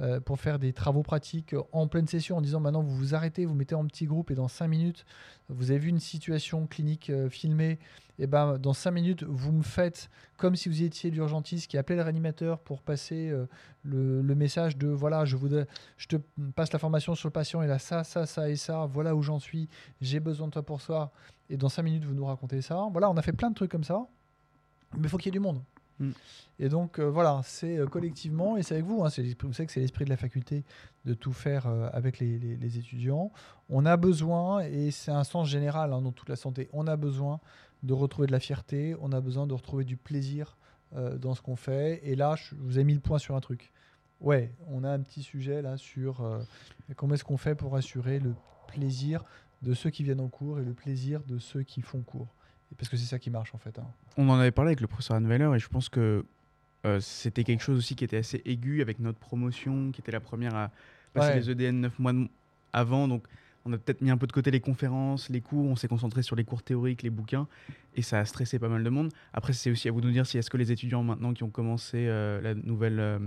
[0.00, 3.44] euh, pour faire des travaux pratiques en pleine session en disant maintenant vous vous arrêtez,
[3.44, 5.04] vous mettez en petit groupe et dans 5 minutes,
[5.50, 7.78] vous avez vu une situation clinique euh, filmée,
[8.18, 11.96] et ben dans 5 minutes, vous me faites comme si vous étiez l'urgentiste qui appelait
[11.96, 13.46] le réanimateur pour passer euh,
[13.82, 15.36] le, message de voilà, je
[16.08, 16.16] te
[16.54, 19.22] passe la formation sur le patient, et là ça, ça, ça et ça, voilà où
[19.22, 19.68] j'en suis,
[20.00, 21.12] j'ai besoin de toi pour ça,
[21.50, 22.88] et dans 5 minutes, vous nous racontez ça.
[22.90, 24.06] Voilà, on a fait plein de trucs comme ça,
[24.96, 25.62] mais il faut qu'il y ait du monde.
[26.00, 26.10] Mm.
[26.58, 29.10] Et donc euh, voilà, c'est euh, collectivement, et c'est avec vous, hein, vous
[29.52, 30.64] savez que c'est l'esprit de la faculté
[31.06, 33.32] de tout faire euh, avec les, étudiants.
[33.70, 36.96] On a besoin, et c'est un sens général hein, dans toute la santé, on a
[36.96, 37.40] besoin
[37.82, 40.58] de retrouver de la fierté, on a besoin de retrouver du plaisir
[41.18, 42.00] dans ce qu'on fait.
[42.02, 43.72] Et là, je vous ai mis le point sur un truc.
[44.20, 46.22] Ouais, on a un petit sujet là sur
[46.96, 48.34] comment est-ce qu'on fait pour assurer le
[48.66, 49.24] plaisir
[49.62, 52.34] de ceux qui viennent en cours et le plaisir de ceux qui font cours.
[52.78, 53.78] Parce que c'est ça qui marche en fait.
[53.78, 53.86] hein.
[54.16, 56.24] On en avait parlé avec le professeur Anweiler et je pense que
[56.86, 60.20] euh, c'était quelque chose aussi qui était assez aigu avec notre promotion, qui était la
[60.20, 60.70] première à
[61.12, 61.40] passer Ouais.
[61.40, 62.12] les EDN 9 mois
[62.72, 63.06] avant.
[63.08, 63.24] Donc
[63.66, 66.22] on a peut-être mis un peu de côté les conférences, les cours, on s'est concentré
[66.22, 67.46] sur les cours théoriques, les bouquins,
[67.94, 69.12] et ça a stressé pas mal de monde.
[69.34, 71.42] Après, c'est aussi à vous de nous dire si est-ce que les étudiants maintenant qui
[71.42, 72.98] ont commencé euh, la nouvelle...
[73.00, 73.18] euh,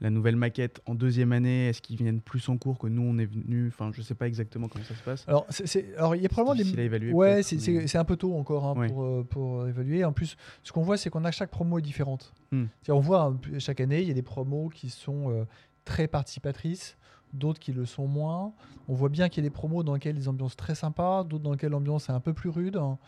[0.00, 3.16] la nouvelle maquette en deuxième année, est-ce qu'ils viennent plus en cours que nous on
[3.18, 5.24] est venus Enfin, je sais pas exactement comment ça se passe.
[5.28, 6.86] Alors, c'est- c'est- alors il y a probablement difficile à des.
[6.86, 8.88] évaluer, Ouais, c'est mais- un peu tôt encore hein, Ouais.
[8.88, 10.04] pour, euh, pour évaluer.
[10.04, 12.32] En plus, ce qu'on voit, c'est qu'on a chaque promo est différente.
[12.52, 12.64] Hmm.
[12.88, 15.44] On voit hein, chaque année, il y a des promos qui sont euh,
[15.84, 16.96] très participatrices,
[17.32, 18.52] d'autres qui le sont moins.
[18.88, 21.42] On voit bien qu'il y a des promos dans lesquelles les ambiances très sympas, d'autres
[21.44, 22.98] dans lesquelles l'ambiance est un peu plus rude, hein,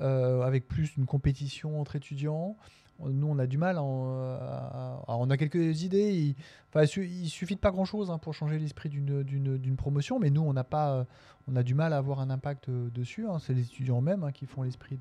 [0.00, 2.56] euh, avec plus une compétition entre étudiants.
[3.00, 3.76] Nous, on a du mal.
[3.78, 6.12] à- on a quelques idées.
[6.12, 6.34] Il,
[6.70, 10.42] enfin, il su- il suffit pas grand-chose hein, pour changer l'esprit d'une- promotion, mais nous,
[10.42, 11.04] on n'a pas, euh,
[11.48, 13.26] on a du mal à avoir un impact euh, dessus.
[13.26, 13.38] hein.
[13.38, 14.96] C'est les étudiants eux-mêmes hein, qui font l'esprit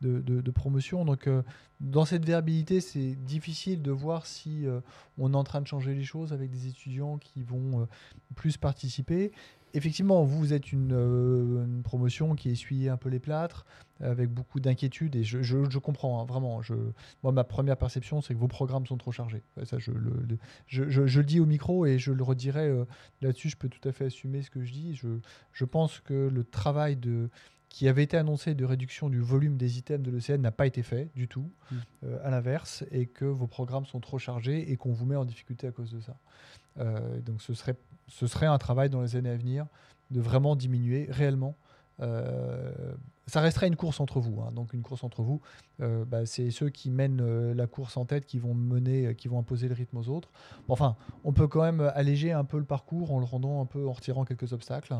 [0.00, 1.04] de, promotion.
[1.04, 1.42] Donc, euh,
[1.80, 4.80] dans cette variabilité, c'est difficile de voir si euh,
[5.18, 7.86] on est en train de changer les choses avec des étudiants qui vont euh,
[8.36, 9.32] plus participer.
[9.76, 13.66] Effectivement, vous, êtes une, euh, une promotion qui essuie un peu les plâtres,
[14.00, 16.60] avec beaucoup d'inquiétude, et je, je- je comprends, hein, vraiment.
[16.62, 16.74] Je,
[17.22, 19.42] moi, ma première perception, c'est que vos programmes sont trop chargés.
[19.56, 22.22] Ouais, Ça, je, le, le- je, je- je le dis au micro, et je le
[22.22, 22.84] redirai euh,
[23.22, 24.94] là-dessus, je peux tout à fait assumer ce que je dis.
[24.94, 25.08] Je,
[25.52, 27.30] je pense que le travail de,
[27.70, 30.82] qui avait été annoncé de réduction du volume des items de l'ECN n'a pas été
[30.82, 31.74] fait du tout, Mm.
[32.04, 35.24] euh, à l'inverse, et que vos programmes sont trop chargés et qu'on vous met en
[35.24, 36.16] difficulté à cause de ça.
[36.78, 37.74] Euh, donc ce serait,
[38.08, 39.66] ce serait un travail dans les années à venir
[40.10, 41.56] de vraiment diminuer réellement.
[42.00, 42.92] Euh,
[43.26, 44.52] ça resterait une course entre vous, hein.
[44.52, 45.40] donc une course entre vous,
[45.80, 49.26] euh, bah, c'est ceux qui mènent euh, la course en tête qui vont mener, qui
[49.28, 50.30] vont imposer le rythme aux autres.
[50.68, 53.88] Enfin, on peut quand même alléger un peu le parcours en le rendant un peu,
[53.88, 54.94] en retirant quelques obstacles.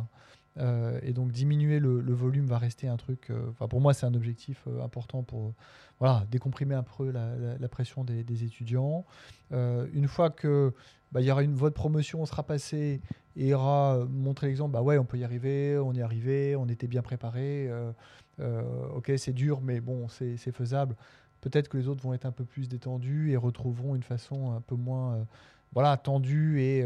[1.02, 3.30] Et donc diminuer le, volume va rester un truc.
[3.68, 5.52] pour moi, c'est un objectif important pour
[5.98, 9.04] voilà décomprimer un peu la, pression des, des étudiants.
[9.50, 10.72] Une fois que
[11.12, 13.00] bah, il y aura une votre promotion sera passée
[13.36, 16.56] et aura euh, montré l'exemple, bah ouais, on peut y arriver, on y est arrivé,
[16.56, 17.68] on était bien préparé.
[17.68, 17.92] euh,
[18.40, 18.62] euh,
[18.94, 20.96] ok, c'est dur, mais bon, c'est faisable.
[21.40, 24.60] Peut-être que les autres vont être un peu plus détendus et retrouveront une façon un
[24.60, 25.26] peu moins
[25.72, 26.84] voilà, tendue et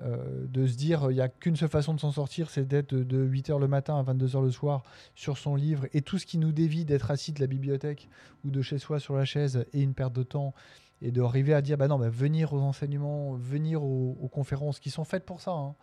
[0.00, 3.28] de se dire il n'y a qu'une seule façon de s'en sortir, c'est d'être de
[3.28, 4.82] 8h le matin à 22h le soir
[5.14, 8.08] sur son livre et tout ce qui nous dévie d'être assis de la bibliothèque
[8.44, 10.54] ou de chez soi sur la chaise est une perte de temps
[11.00, 15.04] et d'arriver à dire bah non bah venir aux enseignements venir aux, conférences qui sont
[15.04, 15.74] faites pour ça hein.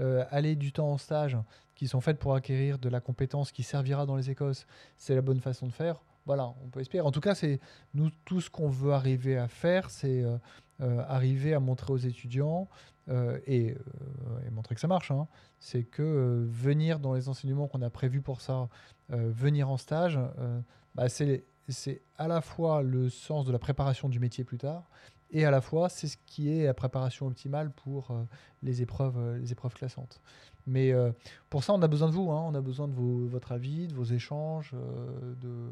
[0.00, 1.36] Euh, aller du temps en stage
[1.74, 4.54] qui sont faites pour acquérir de la compétence qui servira dans les écoles
[4.96, 6.02] c'est la bonne façon de faire.
[6.26, 7.06] Voilà on peut espérer.
[7.06, 7.60] En tout cas c'est
[7.94, 10.36] nous tout ce qu'on veut arriver à faire c'est euh,
[10.80, 12.68] euh, arriver à montrer aux étudiants
[13.46, 13.74] et,
[14.52, 15.28] montrer que ça marche hein,
[15.60, 18.68] c'est que venir dans les enseignements qu'on a prévus pour ça
[19.08, 20.20] venir en stage
[20.94, 24.88] bah, c'est c'est à la fois le sens de la préparation du métier plus tard
[25.30, 28.24] et à la fois c'est ce qui est la préparation optimale pour euh,
[28.62, 30.20] les épreuves euh, les épreuves classantes.
[30.66, 31.12] Mais euh,
[31.50, 33.94] pour ça on a besoin de vous hein, on a besoin de votre avis de
[33.94, 34.74] vos échanges
[35.40, 35.68] de...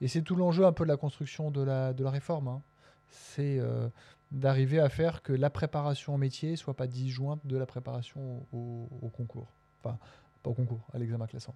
[0.00, 2.62] et c'est tout l'enjeu un peu de la construction de la, de la réforme hein.
[3.08, 3.60] c'est
[4.32, 8.88] d'arriver à faire que la préparation au métier soit pas disjointe de la préparation au,
[9.02, 9.52] au concours.
[9.82, 9.98] Enfin
[10.42, 11.54] pas au concours à l'examen classant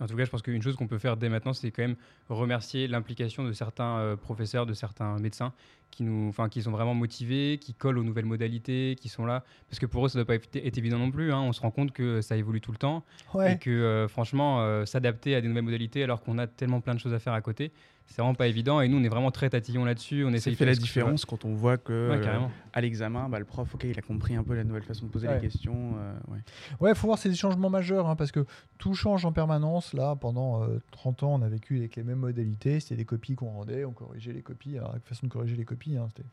[0.00, 1.96] En tout cas, je pense qu'une chose qu'on peut faire dès maintenant, c'est quand même
[2.28, 5.52] remercier l'implication de certains euh, professeurs, de certains médecins
[5.90, 9.44] qui, nous, enfin, qui sont vraiment motivés, qui collent aux nouvelles modalités, qui sont là.
[9.68, 11.32] Parce que pour eux, ça ne doit pas être, évident non plus.
[11.32, 11.40] hein.
[11.40, 13.04] On se rend compte que ça évolue tout le temps.
[13.46, 16.94] Et que euh, franchement, euh, s'adapter à des nouvelles modalités alors qu'on a tellement plein
[16.94, 17.72] de choses à faire à côté,
[18.06, 18.80] c'est vraiment pas évident.
[18.80, 20.24] Et nous, on est vraiment très tatillons là-dessus.
[20.24, 22.40] On Ça essaye de fait la différence quand on voit que Ouais, euh,
[22.72, 25.10] à l'examen, bah, le prof, ok, il a compris un peu la nouvelle façon de
[25.12, 25.34] poser Ouais.
[25.36, 25.94] les questions.
[25.96, 26.34] euh,
[26.80, 26.94] ouais.
[26.96, 28.44] Faut voir ces changements majeurs, hein, parce que
[28.78, 29.94] tout change en permanence.
[29.94, 32.80] Là, pendant euh, 30 ans, on a vécu avec les mêmes modalités.
[32.80, 34.76] C'était des copies qu'on rendait, on corrigeait les copies.
[34.76, 36.28] Alors, la façon de corriger les copies, hein, c'était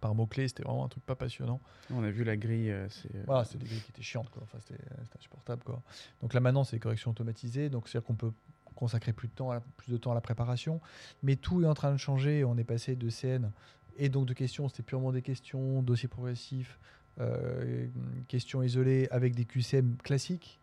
[0.00, 1.60] par mots-clés, c'était vraiment un truc pas passionnant.
[1.90, 3.14] On a vu la grille, euh, c'est.
[3.14, 4.42] euh, Voilà, c'était des grilles qui étaient chiantes, quoi.
[4.44, 5.82] Enfin, c'était c'était insupportable, quoi.
[6.20, 7.70] Donc là, maintenant, c'est des corrections automatisées.
[7.70, 8.32] Donc, c'est-à-dire qu'on peut
[8.74, 10.80] consacrer plus de temps, à la- plus de temps à la préparation.
[11.22, 12.44] Mais tout est en train de changer.
[12.44, 13.50] On est passé de CN
[13.96, 16.78] et donc de questions, c'était purement des questions, dossier progressif,
[17.18, 17.86] euh,
[18.28, 20.60] questions isolées avec des QCM classiques,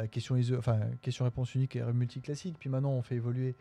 [0.00, 2.58] euh, questions iso- enfin, questions-réponses uniques et multiclassiques.
[2.58, 3.54] Puis maintenant, on fait évoluer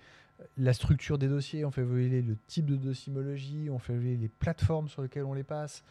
[0.58, 4.30] la structure des dossiers, on fait évoluer le type de docimologie, on fait évoluer les
[4.30, 5.84] plateformes sur lesquelles on les passe.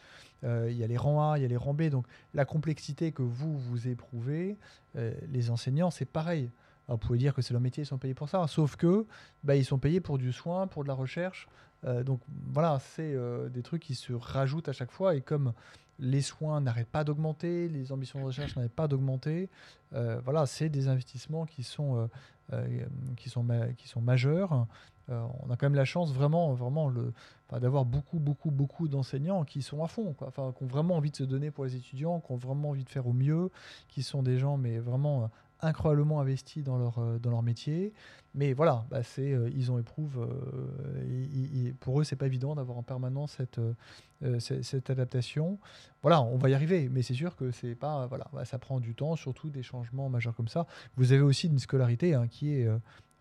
[0.43, 1.83] Euh, Il y a les rangs A, il y a les rangs B.
[1.83, 4.57] Donc la complexité que vous, vous éprouvez,
[4.95, 6.49] euh, les enseignants, c'est pareil.
[6.87, 8.45] Alors, vous pouvez dire que c'est leur métier, ils sont payés pour ça.
[8.47, 9.05] Sauf que
[9.43, 11.47] bah, ils sont payés pour du soin, pour de la recherche.
[11.85, 12.19] Euh, donc
[12.51, 13.15] voilà, c'est
[13.49, 15.15] des trucs qui se rajoutent à chaque fois.
[15.15, 15.53] Et comme
[15.99, 19.49] les soins n'arrêtent pas d'augmenter, les ambitions de recherche n'arrêtent pas d'augmenter,
[19.91, 22.09] voilà, c'est des investissements qui sont,
[23.17, 23.45] qui sont,
[23.77, 24.67] qui sont majeurs.
[25.09, 27.13] Euh, on a quand même la chance vraiment, vraiment le,
[27.59, 30.27] d'avoir beaucoup, beaucoup, beaucoup d'enseignants qui sont à fond, quoi.
[30.27, 32.83] Enfin, qui ont vraiment envie de se donner pour les étudiants, qui ont vraiment envie
[32.83, 33.49] de faire au mieux,
[33.89, 35.27] qui sont des gens, mais vraiment euh,
[35.61, 37.93] incroyablement investis dans leur, euh, dans leur métier.
[38.33, 40.19] Mais voilà, bah, c'est, euh, ils en éprouvent.
[40.21, 43.59] euh, pour eux, c'est pas évident d'avoir en permanence cette,
[44.39, 45.59] cette, cette adaptation.
[46.01, 48.79] Voilà, on va y arriver, mais c'est sûr que c'est pas, voilà, bah, ça prend
[48.79, 50.65] du temps, surtout des changements majeurs comme ça.
[50.95, 52.67] Vous avez aussi une scolarité hein, qui est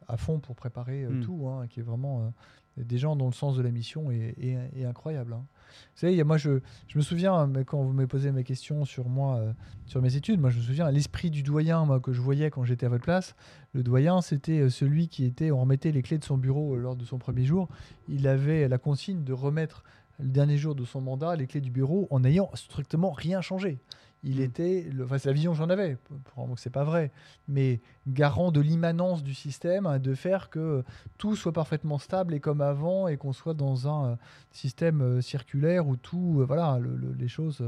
[0.08, 1.20] à fond pour préparer Mm.
[1.22, 2.32] tout, hein, qui est vraiment
[2.76, 5.32] des gens dont le sens de la mission est, est- est incroyable.
[5.34, 5.44] hein.
[5.94, 6.60] Vous savez, moi, je,
[6.94, 9.52] me souviens, hein, quand vous m'avez posé mes questions sur moi, euh,
[9.86, 12.86] sur mes études, moi, je me souviens, l'esprit du doyen que je voyais quand j'étais
[12.86, 13.34] à votre place,
[13.72, 16.78] le doyen, c'était euh, celui qui était, on remettait les clés de son bureau euh,
[16.78, 17.68] lors de son premier jour,
[18.08, 19.84] il avait la consigne de remettre
[20.18, 23.78] le dernier jour de son mandat les clés du bureau en n'ayant strictement rien changé.
[24.22, 27.10] Il était, enfin c'est la vision que j'en avais, probablement que c'est pas vrai,
[27.48, 30.84] mais garant de l'immanence du système, hein, de faire que
[31.16, 34.16] tout soit parfaitement stable et comme avant, et qu'on soit dans un euh,
[34.50, 37.62] système euh, circulaire où tout, euh, voilà, le- le- les choses,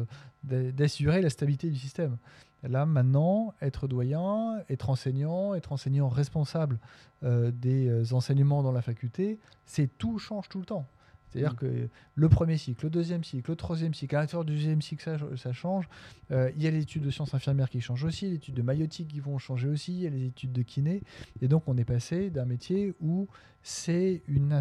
[0.44, 2.16] d'a- d'assurer la stabilité du système.
[2.62, 6.78] Là maintenant, être doyen, être enseignant, être enseignant responsable
[7.22, 10.86] des enseignements dans la faculté, c'est tout change tout le temps.
[11.32, 11.56] C'est-à-dire Mm.
[11.56, 15.02] que le premier cycle, le deuxième cycle, le troisième cycle, à l'intérieur du deuxième cycle,
[15.02, 15.88] ça, ça change.
[16.30, 18.62] Euh, il y a les études de sciences infirmières qui changent aussi, les études de
[18.62, 21.02] maïotique qui vont changer aussi, il y a les études de kiné.
[21.40, 23.28] Et donc, on est passé d'un métier où
[23.62, 24.60] c'est une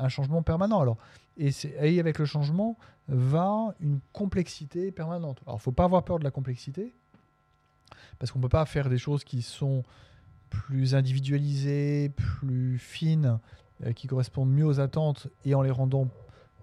[0.00, 0.80] un changement permanent.
[0.80, 0.96] Alors,
[1.36, 2.76] et, avec le changement
[3.08, 5.40] va une complexité permanente.
[5.46, 6.92] Alors, il ne faut pas avoir peur de la complexité,
[8.18, 9.84] parce qu'on ne peut pas faire des choses qui sont
[10.48, 13.38] plus individualisées, plus fines,
[13.94, 16.08] qui correspondent mieux aux attentes et en les rendant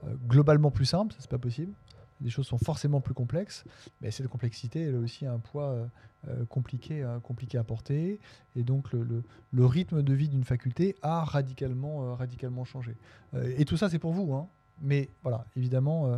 [0.06, 1.16] euh, globalement plus simples.
[1.20, 1.74] C'est pas possible.
[2.22, 3.64] Les choses sont forcément plus complexes,
[4.02, 5.86] mais cette complexité, elle a aussi un poids euh,
[6.30, 8.20] euh, compliqué, euh, compliqué à porter.
[8.56, 12.96] Et donc, le, le- rythme de vie d'une faculté a radicalement, euh, radicalement changé.
[13.36, 14.34] Euh, et tout ça, c'est pour vous.
[14.34, 14.48] hein.
[14.82, 16.18] Mais voilà, évidemment, euh,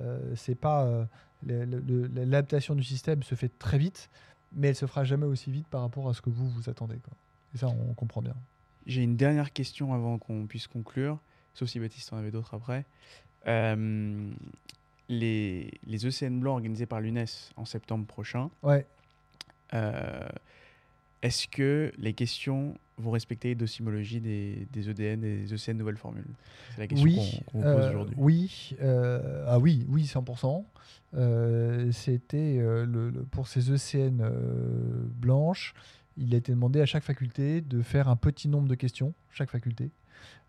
[0.00, 1.04] euh, c'est pas euh,
[2.14, 4.10] l'adaptation du système se fait très vite,
[4.52, 6.98] mais elle se fera jamais aussi vite par rapport à ce que vous vous attendez.
[6.98, 7.14] Quoi.
[7.54, 8.34] Et ça, on comprend bien.
[8.86, 11.18] J'ai une dernière question avant qu'on puisse conclure,
[11.54, 12.84] sauf si Baptiste en avait d'autres après.
[13.46, 14.30] Euh,
[15.08, 17.24] les, les ECN blancs organisés par l'UNES
[17.56, 18.86] en septembre prochain, Ouais.
[19.74, 20.28] euh,
[21.22, 26.24] est-ce que les questions vont respecter les des, des EDN et des ECN nouvelles formules
[26.74, 28.14] C'est la question Oui, qu'on vous pose euh, aujourd'hui.
[28.18, 30.64] oui, euh, ah oui, oui, 100%.
[31.14, 34.22] Euh, C'était le, le- pour ces ECN
[35.20, 35.74] blanches,
[36.16, 39.50] il a été demandé à chaque faculté de faire un petit nombre de questions, chaque
[39.50, 39.90] faculté,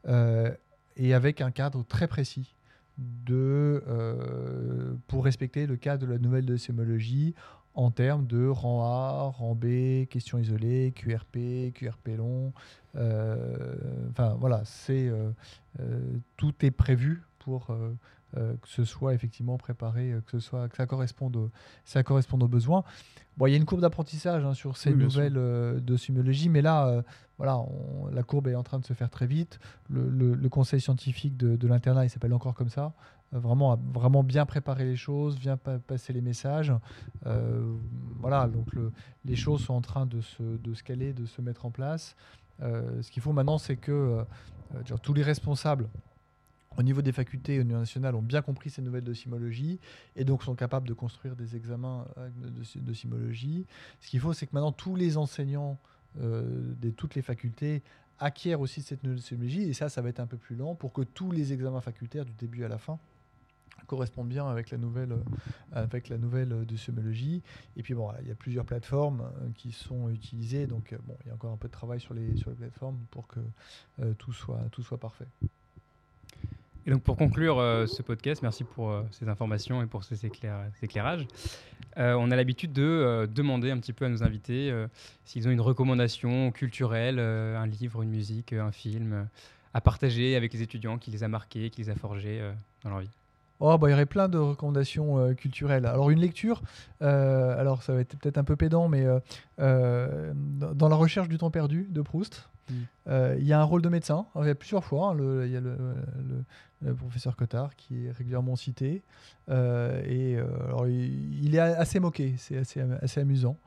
[0.07, 0.53] euh,
[0.97, 2.55] et avec un cadre très précis
[2.97, 7.33] de, euh, pour respecter le cadre de la nouvelle docémologie
[7.73, 12.51] en termes de rang A, rang B, questions isolées, QRP, QRP long.
[12.95, 13.75] euh,
[14.09, 15.09] Enfin voilà, c'est
[16.35, 17.73] tout est prévu pour
[18.37, 21.51] euh, que ce soit effectivement préparé, euh, que ce soit que ça corresponde, au-
[21.83, 22.83] ça corresponde aux besoins.
[23.37, 26.61] Bon, il y a une courbe d'apprentissage hein, sur ces Oui, nouvelles euh, docimologies, mais
[26.61, 27.01] là, euh,
[27.37, 29.59] voilà, on- la courbe est en train de se faire très vite.
[29.89, 32.93] Le, le- le conseil scientifique de, de l'internat, il s'appelle encore comme ça.
[33.33, 36.73] vraiment, vraiment bien préparer les choses, bien pa- passer les messages.
[38.19, 38.91] Voilà, donc le-
[39.25, 42.15] les choses sont en train de se, de se caler, de se mettre en place.
[42.59, 44.23] Ce qu'il faut maintenant, c'est que
[45.01, 45.87] tous les responsables
[46.77, 49.79] au niveau des facultés au niveau national ont bien compris ces nouvelles docimologies
[50.15, 53.65] et donc sont capables de construire des examens euh, de doci- docimologie.
[53.99, 55.77] Ce qu'il faut, c'est que maintenant tous les enseignants
[56.19, 57.81] euh, de toutes les facultés
[58.19, 60.93] acquièrent aussi cette nouvelle docimologie et ça, ça va être un peu plus lent pour
[60.93, 62.99] que tous les examens facultaires du début à la fin
[63.87, 65.17] correspondent bien avec la nouvelle, euh,
[65.73, 66.15] avec la.
[66.15, 71.31] Et puis bon, il y a plusieurs plateformes qui sont utilisées, donc bon, il y
[71.31, 73.39] a encore un peu de travail sur les, plateformes pour que
[74.17, 75.27] tout soit parfait.
[76.87, 80.25] Et donc pour conclure euh, ce podcast, merci pour euh, ces informations et pour ces,
[80.25, 81.27] éclair- ces éclairages.
[81.97, 84.73] Euh, on a l'habitude de demander un petit peu à nos invités
[85.25, 89.27] s'ils ont une recommandation culturelle, un livre, une musique, un film
[89.73, 92.41] à partager avec les étudiants qui les a marqués, qui les a forgés
[92.83, 93.09] dans leur vie.
[93.59, 95.85] Oh, bah, il y aurait plein de recommandations euh, culturelles.
[95.85, 96.63] Alors, une lecture,
[97.03, 99.05] euh, alors ça va être peut-être un peu pédant, mais
[99.59, 102.73] euh, dans La recherche du temps perdu de Proust, Mm.
[103.09, 104.27] euh, il y a un rôle de médecin.
[104.33, 105.09] Alors, il y a plusieurs fois.
[105.09, 106.43] hein, le- il y a le, le-
[106.81, 109.03] le professeur Cotard qui est régulièrement cité.
[109.49, 113.57] Euh, et euh, alors, il, est assez moqué, c'est assez, assez amusant.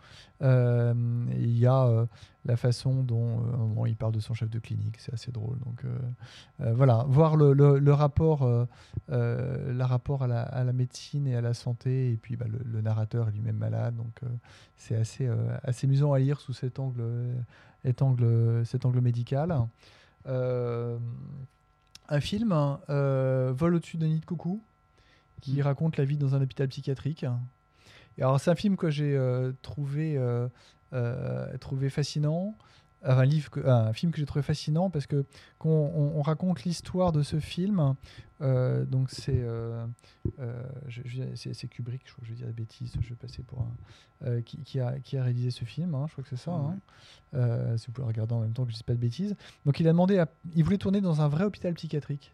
[0.43, 0.95] Euh,
[1.33, 2.07] il y a
[2.45, 5.59] la façon dont il parle de son chef de clinique, c'est assez drôle.
[5.61, 5.85] Donc
[6.59, 8.49] voilà, voir le, rapport,
[9.09, 10.27] rapport à
[10.65, 14.21] la, médecine et à la santé, et puis bah, le, narrateur est lui-même malade, donc
[14.77, 15.29] c'est assez,
[15.63, 17.05] assez amusant à lire sous cet angle,
[17.85, 19.55] cet angle médical.
[22.09, 22.55] Un film,
[22.91, 24.63] euh, Vol au-dessus d'un nid de coucou,
[25.41, 27.25] qui raconte la vie dans un hôpital psychiatrique.
[28.19, 30.49] Et alors, c'est un film que j'ai euh, trouvé, euh,
[30.93, 32.57] euh, trouvé fascinant.
[33.05, 35.25] Un, livre que- un film que j'ai trouvé fascinant parce que
[35.59, 37.95] qu'on on, on raconte l'histoire de ce film.
[38.41, 39.87] euh, donc, c'est euh,
[40.41, 40.63] euh,
[41.35, 44.41] c'est c'est Kubrick, je je vais dire des bêtises, je vais passer pour un.
[44.43, 46.53] qui, qui a, qui a réalisé ce film, hein, je crois que c'est ça.
[46.53, 47.77] hein.
[47.77, 49.37] Si vous pouvez regarder en même temps que je ne dise pas de bêtises.
[49.67, 52.33] Donc, il a demandé à- il voulait tourner dans un vrai hôpital psychiatrique.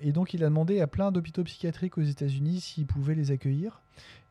[0.00, 3.82] Et donc, il a demandé à plein d'hôpitaux psychiatriques aux États-Unis s'ils pouvaient les accueillir.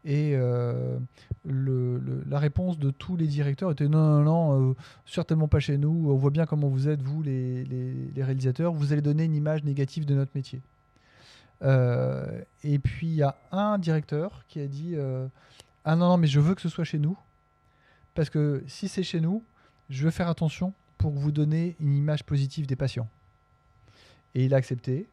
[0.10, 0.98] Et euh,
[1.44, 6.10] la réponse de tous les directeurs était non, non, non, euh, certainement pas chez nous.
[6.10, 8.72] On voit bien comment vous êtes, vous, les, réalisateurs.
[8.72, 10.62] Vous allez donner une image négative de notre métier.
[11.62, 14.96] Euh, et puis, il y a un directeur qui a dit
[15.84, 17.18] Ah non, non, mais je veux que ce soit chez nous.
[18.16, 19.44] Parce que si c'est chez nous,
[19.90, 23.10] je veux faire attention pour vous donner une image positive des patients.
[24.36, 25.10] Et il a accepté.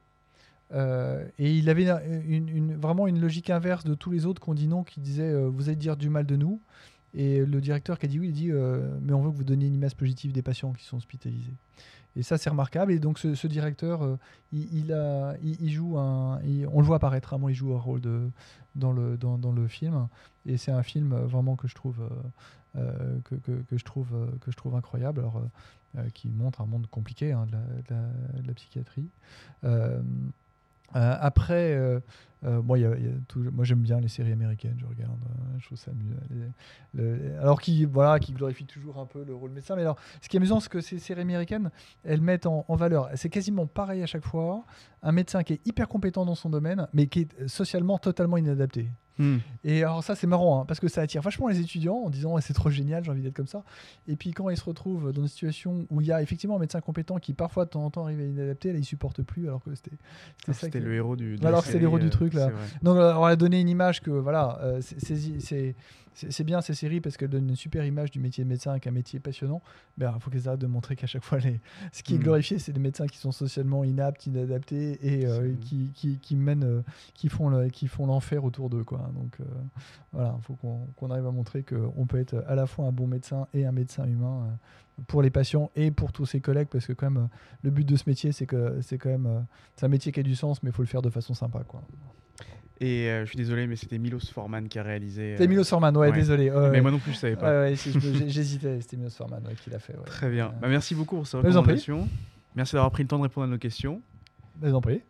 [0.73, 1.87] Euh, et il avait
[2.77, 5.49] vraiment une logique inverse de tous les autres qui ont dit non, qui disaient euh,
[5.49, 6.61] vous allez dire du mal de nous.
[7.17, 9.45] Et le directeur qui a dit oui, il dit euh, mais on veut que vous
[9.45, 11.55] donniez une image positive des patients qui sont hospitalisés.
[12.17, 12.93] Et ça, c'est remarquable.
[12.93, 14.19] Et donc, ce, directeur,
[14.53, 14.87] il,
[15.65, 16.39] joue un.
[16.73, 18.01] on le voit apparaître, vraiment, il joue un rôle
[18.77, 20.07] dans, le, film.
[20.47, 21.97] Et c'est un film vraiment que je trouve,
[22.75, 23.37] que,
[23.73, 24.11] je trouve,
[24.41, 25.25] que je trouve incroyable.
[26.13, 29.09] Qui montre un monde compliqué hein, de la psychiatrie.
[30.97, 32.01] Euh, après, euh,
[32.45, 32.77] euh, moi,
[33.65, 35.19] j'aime bien les séries américaines, je regarde,
[35.59, 36.17] je trouve ça amusant.
[37.41, 39.77] Alors qui, voilà, qui glorifie toujours un peu le rôle médecin.
[39.77, 41.71] Mais alors, ce qui est amusant, c'est que ces séries américaines,
[42.05, 44.65] elles mettent en, en valeur, c'est quasiment pareil à chaque fois,
[45.03, 48.91] un médecin qui est hyper compétent dans son domaine, mais qui est socialement totalement inadapté.
[49.19, 49.37] Hmm.
[49.63, 52.37] Et alors ça c'est marrant hein, parce que ça attire vachement les étudiants en disant
[52.41, 53.63] c'est trop génial, j'ai envie d'être comme ça.
[54.09, 56.59] Et puis quand ils se retrouvent dans une situation où il y a effectivement un
[56.59, 59.47] médecin compétent qui parfois de temps en temps arrive à inadapter, là ils supportent plus
[59.47, 59.93] alors que c'était
[60.71, 61.37] que- le héros du.
[61.45, 62.51] Alors c'est l'héros du truc, là.
[62.83, 65.75] donc, euh, on a donné une image que, voilà, euh, c'est-
[66.15, 68.87] c'est- bien ces séries parce qu'elles donnent une super image du métier de médecin avec
[68.87, 69.61] un métier passionnant.
[69.99, 71.61] Mais il faut qu'elles arrêtent de montrer qu'à chaque fois, les...
[71.93, 72.23] ce qui est Mm.
[72.23, 76.65] glorifié, c'est des médecins qui sont socialement inaptes, inadaptés et euh, qui, qui, qui mènent,
[76.65, 76.83] euh,
[77.15, 78.85] qui font le- qui font l'enfer autour d'eux.
[78.85, 79.11] quoi.
[79.15, 79.45] Donc, euh,
[80.13, 82.93] voilà, il faut qu'on qu'on arrive à montrer qu'on peut être à la fois un
[82.93, 84.57] bon médecin et un médecin humain.
[85.09, 87.29] pour les patients et pour tous ses collègues parce que quand même
[87.65, 89.45] le but de ce métier c'est que c'est quand même
[89.75, 91.65] c'est un métier qui a du sens mais il faut le faire de façon sympa
[91.67, 91.83] quoi.
[92.81, 95.37] Et euh, je suis désolé, mais c'était Milos Forman qui a réalisé.
[95.39, 96.13] C'est euh, Milos Forman, ouais, ouais.
[96.13, 96.51] désolé.
[96.51, 96.81] ouais, Mais ouais.
[96.81, 97.73] moi non plus, je savais pas.
[98.27, 99.93] J'hésitais, c'était Milos Forman ouais, qui l'a fait.
[99.95, 100.05] Ouais.
[100.07, 100.53] Très bien.
[100.61, 101.37] Bah, merci beaucoup pour prie.
[101.39, 102.09] recommandations.
[102.57, 104.01] Merci d'avoir pris le temps de répondre à nos questions.
[104.63, 105.01] je vous en prie.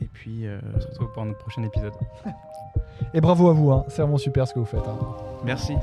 [0.00, 1.92] Et puis, euh, On se retrouve pour notre prochain épisode.
[3.14, 3.84] Et bravo à vous, hein.
[3.88, 4.86] c'est vraiment super ce que vous faites.
[4.86, 4.98] hein.
[5.44, 5.74] merci.